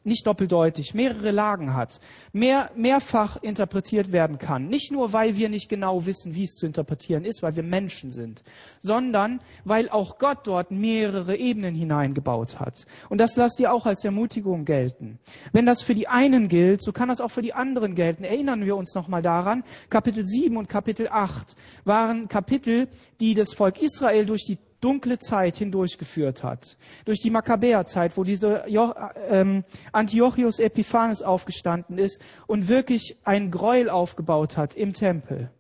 [0.06, 2.00] nicht doppeldeutig, mehrere Lagen hat,
[2.32, 4.68] mehr, mehrfach interpretiert werden kann.
[4.68, 8.12] Nicht nur, weil wir nicht genau wissen, wie es zu interpretieren ist, weil wir Menschen
[8.12, 8.42] sind,
[8.80, 12.86] sondern weil auch Gott dort mehrere Ebenen hineingebaut hat.
[13.08, 15.18] Und das lasst ihr auch als Ermutigung gelten.
[15.52, 18.24] Wenn das für die einen gilt, so kann das auch für die anderen gelten.
[18.24, 22.88] Erinnern wir uns nochmal daran, Kapitel 7 und Kapitel 8 waren Kapitel,
[23.20, 26.76] die das Volk Israel durch die dunkle Zeit hindurchgeführt hat.
[27.04, 28.92] Durch die Makkabäerzeit, wo diese jo
[29.28, 35.50] ähm, Antiochus Epiphanes aufgestanden ist und wirklich ein Gräuel aufgebaut hat im Tempel.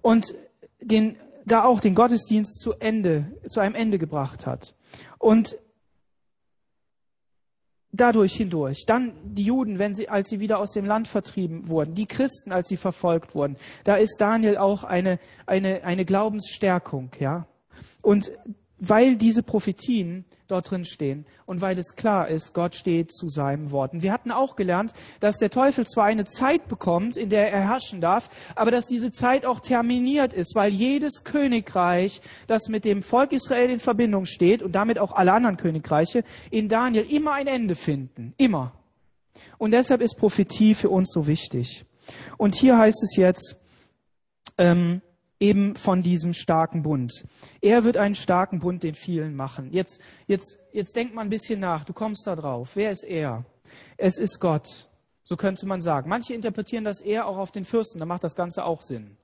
[0.00, 0.34] Und
[0.80, 4.74] den, da auch den Gottesdienst zu Ende, zu einem Ende gebracht hat.
[5.18, 5.56] Und
[7.92, 8.84] dadurch hindurch.
[8.86, 12.50] Dann die Juden, wenn sie, als sie wieder aus dem Land vertrieben wurden, die Christen,
[12.50, 13.56] als sie verfolgt wurden.
[13.84, 17.46] Da ist Daniel auch eine, eine, eine Glaubensstärkung, ja.
[18.00, 18.32] Und
[18.84, 23.70] weil diese Prophetien dort drin stehen und weil es klar ist, Gott steht zu seinem
[23.70, 23.92] Wort.
[23.92, 27.60] Und wir hatten auch gelernt, dass der Teufel zwar eine Zeit bekommt, in der er
[27.60, 33.02] herrschen darf, aber dass diese Zeit auch terminiert ist, weil jedes Königreich, das mit dem
[33.02, 37.46] Volk Israel in Verbindung steht und damit auch alle anderen Königreiche, in Daniel immer ein
[37.46, 38.34] Ende finden.
[38.36, 38.72] Immer.
[39.58, 41.84] Und deshalb ist Prophetie für uns so wichtig.
[42.36, 43.60] Und hier heißt es jetzt,
[44.58, 45.02] ähm,
[45.42, 47.24] eben von diesem starken Bund.
[47.60, 49.72] Er wird einen starken Bund den vielen machen.
[49.72, 51.84] Jetzt, jetzt, jetzt denkt mal ein bisschen nach.
[51.84, 52.76] Du kommst da drauf.
[52.76, 53.44] Wer ist er?
[53.96, 54.88] Es ist Gott.
[55.24, 56.08] So könnte man sagen.
[56.08, 57.98] Manche interpretieren das eher auch auf den Fürsten.
[57.98, 59.16] Da macht das Ganze auch Sinn.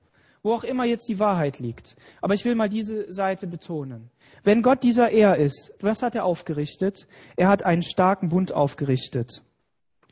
[0.43, 1.95] Wo auch immer jetzt die Wahrheit liegt.
[2.21, 4.09] Aber ich will mal diese Seite betonen.
[4.43, 7.07] Wenn Gott dieser Er ist, was hat er aufgerichtet?
[7.37, 9.43] Er hat einen starken Bund aufgerichtet.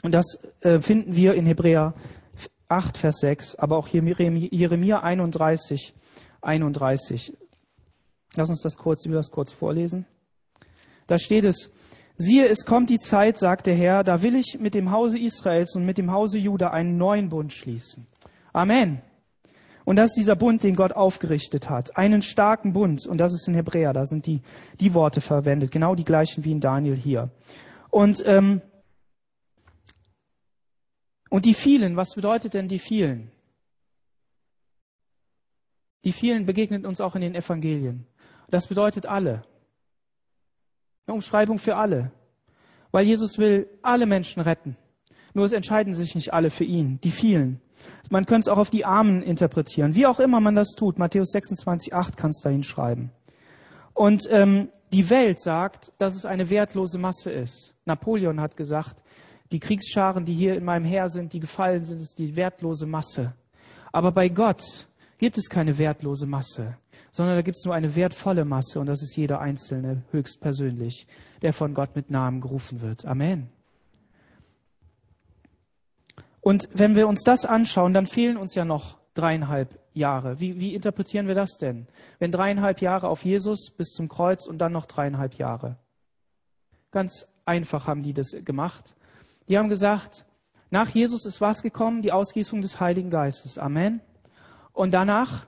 [0.03, 0.26] Und das
[0.62, 1.93] äh, finden wir in Hebräer
[2.70, 5.93] 8, Vers 6, aber auch Jeremia 31,
[6.41, 7.38] 31.
[8.36, 10.05] Lass uns das kurz, das kurz vorlesen.
[11.07, 11.72] Da steht es,
[12.18, 15.76] siehe, es kommt die Zeit, sagt der Herr, da will ich mit dem Hause Israels
[15.76, 18.07] und mit dem Hause Juda einen neuen Bund schließen.
[18.53, 19.01] Amen.
[19.86, 21.95] Und das ist dieser Bund, den Gott aufgerichtet hat.
[21.95, 23.07] Einen starken Bund.
[23.07, 23.93] Und das ist in Hebräer.
[23.93, 24.41] Da sind die,
[24.82, 25.72] die Worte verwendet.
[25.72, 27.30] Genau die gleichen wie in Daniel hier.
[27.89, 28.61] Und ähm,
[31.30, 33.32] und die vielen, was bedeutet denn die vielen?
[36.03, 38.07] Die vielen begegnen uns auch in den Evangelien.
[38.49, 39.43] Das bedeutet alle.
[41.05, 42.11] Eine Umschreibung für alle.
[42.91, 44.78] Weil Jesus will alle Menschen retten.
[45.34, 47.61] Nur es entscheiden sich nicht alle für ihn, die vielen.
[48.09, 49.95] Man könnte es auch auf die Armen interpretieren.
[49.95, 50.97] Wie auch immer man das tut.
[50.97, 53.11] Matthäus 26, 8 kann es dahin schreiben.
[53.93, 57.75] Und ähm, die Welt sagt, dass es eine wertlose Masse ist.
[57.86, 59.03] Napoleon hat gesagt,
[59.51, 63.33] die Kriegsscharen, die hier in meinem Heer sind, die gefallen sind, ist die wertlose Masse.
[63.91, 64.87] Aber bei Gott
[65.17, 66.77] gibt es keine wertlose Masse,
[67.11, 71.07] sondern da gibt es nur eine wertvolle Masse und das ist jeder Einzelne höchstpersönlich,
[71.41, 73.05] der von Gott mit Namen gerufen wird.
[73.05, 73.49] Amen.
[76.41, 80.39] Und wenn wir uns das anschauen, dann fehlen uns ja noch dreieinhalb Jahre.
[80.39, 81.87] Wie, wie interpretieren wir das denn?
[82.19, 85.77] Wenn dreieinhalb Jahre auf Jesus bis zum Kreuz und dann noch dreieinhalb Jahre.
[86.91, 88.95] Ganz einfach haben die das gemacht.
[89.47, 90.25] Die haben gesagt,
[90.69, 92.01] nach Jesus ist was gekommen?
[92.01, 93.57] Die Ausgießung des Heiligen Geistes.
[93.57, 94.01] Amen.
[94.73, 95.47] Und danach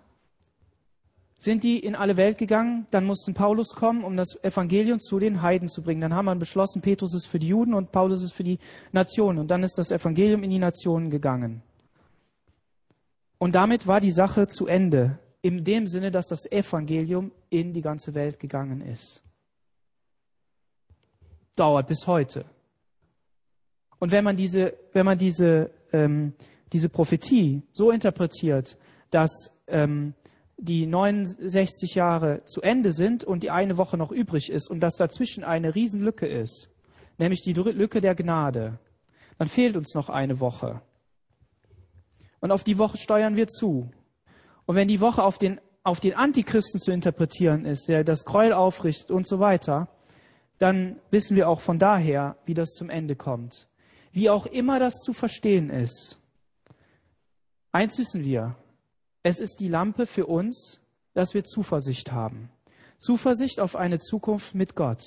[1.38, 2.88] sind die in alle Welt gegangen.
[2.92, 6.02] Dann mussten Paulus kommen, um das Evangelium zu den Heiden zu bringen.
[6.02, 8.60] Dann haben wir beschlossen, Petrus ist für die Juden und Paulus ist für die
[8.92, 9.40] Nationen.
[9.40, 11.62] Und dann ist das Evangelium in die Nationen gegangen.
[13.38, 15.20] Und damit war die Sache zu Ende.
[15.42, 19.24] In dem Sinne, dass das Evangelium in die ganze Welt gegangen ist.
[21.56, 22.46] Dauert bis heute.
[24.00, 26.34] Und wenn man diese, wenn man diese, ähm,
[26.72, 28.78] diese Prophetie so interpretiert,
[29.12, 30.14] dass ähm,
[30.58, 34.96] die 69 Jahre zu Ende sind und die eine Woche noch übrig ist und dass
[34.96, 36.70] dazwischen eine Riesenlücke ist,
[37.18, 38.80] nämlich die Lücke der Gnade,
[39.38, 40.82] dann fehlt uns noch eine Woche.
[42.42, 43.90] Und auf die Woche steuern wir zu.
[44.66, 48.54] Und wenn die Woche auf den, auf den Antichristen zu interpretieren ist, der das Gräuel
[48.54, 49.90] aufrichtet und so weiter,
[50.58, 53.69] dann wissen wir auch von daher, wie das zum Ende kommt.
[54.12, 56.20] Wie auch immer das zu verstehen ist.
[57.72, 58.56] Eins wissen wir,
[59.24, 60.82] es ist die Lampe für uns,
[61.14, 62.50] dass wir Zuversicht haben.
[62.98, 65.04] Zuversicht auf eine Zukunft mit Gott.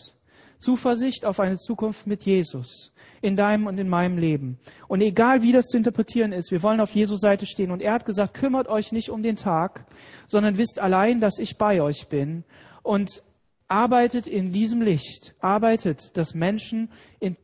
[0.58, 4.58] Zuversicht auf eine Zukunft mit Jesus in deinem und in meinem Leben.
[4.86, 7.70] Und egal wie das zu interpretieren ist, wir wollen auf Jesus Seite stehen.
[7.70, 9.86] Und er hat gesagt, kümmert euch nicht um den Tag,
[10.26, 12.44] sondern wisst allein, dass ich bei euch bin.
[12.82, 13.22] Und
[13.72, 16.90] arbeitet in diesem Licht, arbeitet, dass Menschen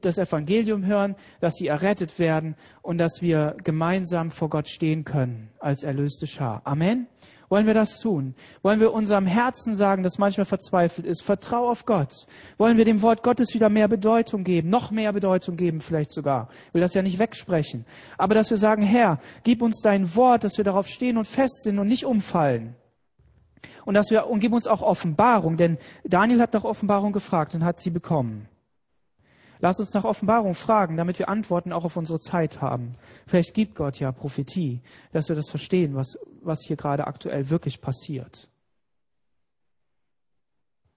[0.03, 5.49] das Evangelium hören, dass sie errettet werden und dass wir gemeinsam vor Gott stehen können
[5.59, 6.61] als erlöste Schar.
[6.65, 7.07] Amen.
[7.49, 8.35] Wollen wir das tun?
[8.61, 12.13] Wollen wir unserem Herzen sagen, das manchmal verzweifelt ist, vertrau auf Gott?
[12.59, 16.51] Wollen wir dem Wort Gottes wieder mehr Bedeutung geben, noch mehr Bedeutung geben vielleicht sogar?
[16.69, 17.87] Ich will das ja nicht wegsprechen.
[18.19, 21.63] Aber dass wir sagen, Herr, gib uns dein Wort, dass wir darauf stehen und fest
[21.63, 22.77] sind und nicht umfallen
[23.85, 27.65] und dass wir und gib uns auch Offenbarung, denn Daniel hat nach Offenbarung gefragt und
[27.65, 28.49] hat sie bekommen.
[29.61, 32.95] Lass uns nach Offenbarung fragen, damit wir Antworten auch auf unsere Zeit haben.
[33.27, 34.83] Vielleicht gibt Gott ja Prophetie,
[35.13, 38.49] dass wir das verstehen, was, was hier gerade aktuell wirklich passiert.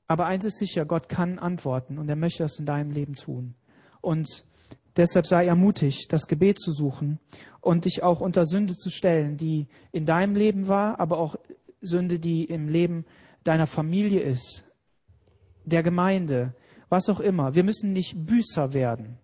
[0.08, 3.56] Aber eins ist sicher, Gott kann antworten und er möchte das in deinem Leben tun.
[4.02, 4.44] Und
[4.98, 7.20] deshalb sei ermutigt, das Gebet zu suchen
[7.62, 11.36] und dich auch unter Sünde zu stellen, die in deinem Leben war, aber auch
[11.82, 13.06] Sünde, die im Leben
[13.44, 14.66] deiner Familie ist,
[15.66, 16.56] der Gemeinde,
[16.90, 17.56] was auch immer.
[17.56, 19.18] Wir müssen nicht Büßer werden.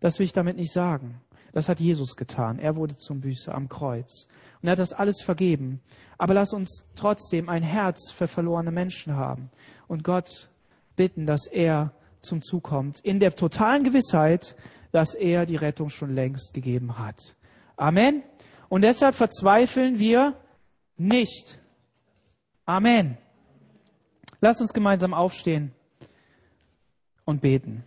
[0.00, 1.20] Das will ich damit nicht sagen.
[1.52, 2.58] Das hat Jesus getan.
[2.58, 4.28] Er wurde zum Büßer am Kreuz.
[4.60, 5.80] Und er hat das alles vergeben.
[6.18, 9.50] Aber lass uns trotzdem ein Herz für verlorene Menschen haben
[9.86, 10.50] und Gott
[10.96, 14.56] bitten, dass er zum Zug kommt, in der totalen Gewissheit,
[14.92, 17.36] dass er die Rettung schon längst gegeben hat.
[17.76, 18.22] Amen.
[18.68, 20.34] Und deshalb verzweifeln wir
[20.96, 21.58] nicht.
[22.68, 23.16] Amen.
[24.42, 25.72] Lasst uns gemeinsam aufstehen
[27.24, 27.82] und beten.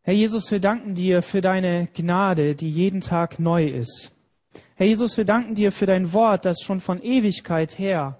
[0.00, 4.16] Herr Jesus, wir danken dir für deine Gnade, die jeden Tag neu ist.
[4.76, 8.18] Herr Jesus, wir danken dir für dein Wort, das schon von Ewigkeit her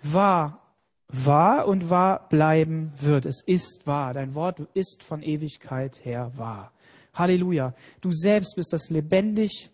[0.00, 0.60] war,
[1.08, 3.26] war und wahr bleiben wird.
[3.26, 4.14] Es ist wahr.
[4.14, 6.70] Dein Wort ist von Ewigkeit her wahr.
[7.14, 7.74] Halleluja.
[8.00, 9.70] Du selbst bist das lebendig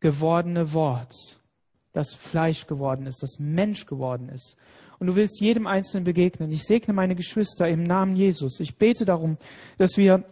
[0.00, 1.14] gewordene Wort,
[1.92, 4.56] das Fleisch geworden ist, das Mensch geworden ist.
[4.98, 6.50] Und du willst jedem Einzelnen begegnen.
[6.50, 8.60] Ich segne meine Geschwister im Namen Jesus.
[8.60, 9.38] Ich bete darum,
[9.78, 10.24] dass wir,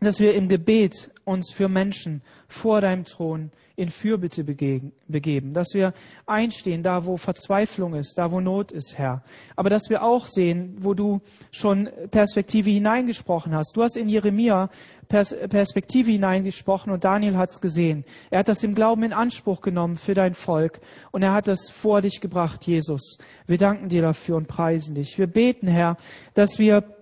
[0.00, 5.92] dass wir im Gebet uns für Menschen vor deinem Thron in Fürbitte begeben, dass wir
[6.24, 9.22] einstehen, da wo Verzweiflung ist, da wo Not ist, Herr.
[9.54, 11.20] Aber dass wir auch sehen, wo du
[11.50, 13.76] schon Perspektive hineingesprochen hast.
[13.76, 14.70] Du hast in Jeremia
[15.08, 18.04] Perspektive hineingesprochen und Daniel hat es gesehen.
[18.30, 20.80] Er hat das im Glauben in Anspruch genommen für dein Volk
[21.12, 23.18] und er hat das vor dich gebracht, Jesus.
[23.46, 25.16] Wir danken dir dafür und preisen dich.
[25.16, 25.96] Wir beten, Herr,
[26.34, 26.95] dass wir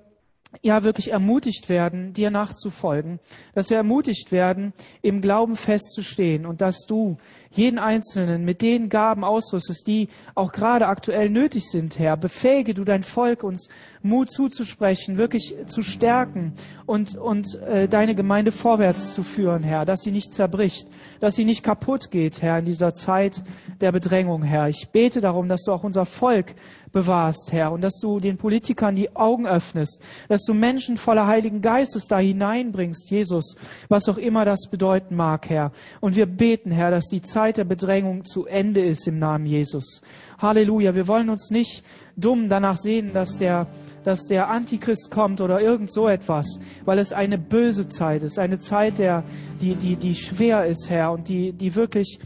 [0.63, 3.21] ja wirklich ermutigt werden, dir nachzufolgen,
[3.55, 7.17] dass wir ermutigt werden, im Glauben festzustehen und dass du
[7.51, 12.17] jeden Einzelnen mit den Gaben ausrüstest, die auch gerade aktuell nötig sind, Herr.
[12.17, 13.69] Befähige du dein Volk, uns
[14.03, 20.01] Mut zuzusprechen, wirklich zu stärken und, und äh, deine Gemeinde vorwärts zu führen, Herr, dass
[20.01, 20.89] sie nicht zerbricht,
[21.21, 23.43] dass sie nicht kaputt geht, Herr, in dieser Zeit
[23.81, 24.69] der Bedrängung, Herr.
[24.69, 26.55] Ich bete darum, dass du auch unser Volk
[26.95, 31.61] bewahrst, Herr, und dass du den Politikern die Augen öffnest, dass du Menschen voller Heiligen
[31.61, 33.57] Geistes da hineinbringst, Jesus,
[33.89, 35.73] was auch immer das bedeuten mag, Herr.
[36.01, 40.01] Und wir beten, Herr, dass die Zeit der Bedrängung zu Ende ist im Namen Jesus.
[40.39, 40.95] Halleluja.
[40.95, 41.85] Wir wollen uns nicht
[42.17, 43.67] dumm danach sehen, dass der,
[44.05, 48.59] dass der Antichrist kommt oder irgend so etwas, weil es eine böse Zeit ist, eine
[48.59, 49.25] Zeit, der,
[49.61, 52.21] die, die, die schwer ist, Herr, und die, die wirklich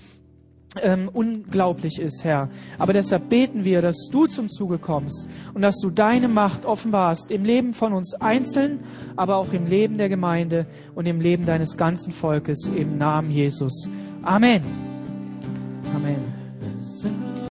[0.83, 2.49] ähm, unglaublich ist, Herr.
[2.79, 7.31] Aber deshalb beten wir, dass du zum Zuge kommst und dass du deine Macht offenbarst
[7.31, 8.81] im Leben von uns einzeln,
[9.17, 13.89] aber auch im Leben der Gemeinde und im Leben deines ganzen Volkes im Namen Jesus.
[14.23, 14.63] Amen.
[15.95, 16.38] Amen.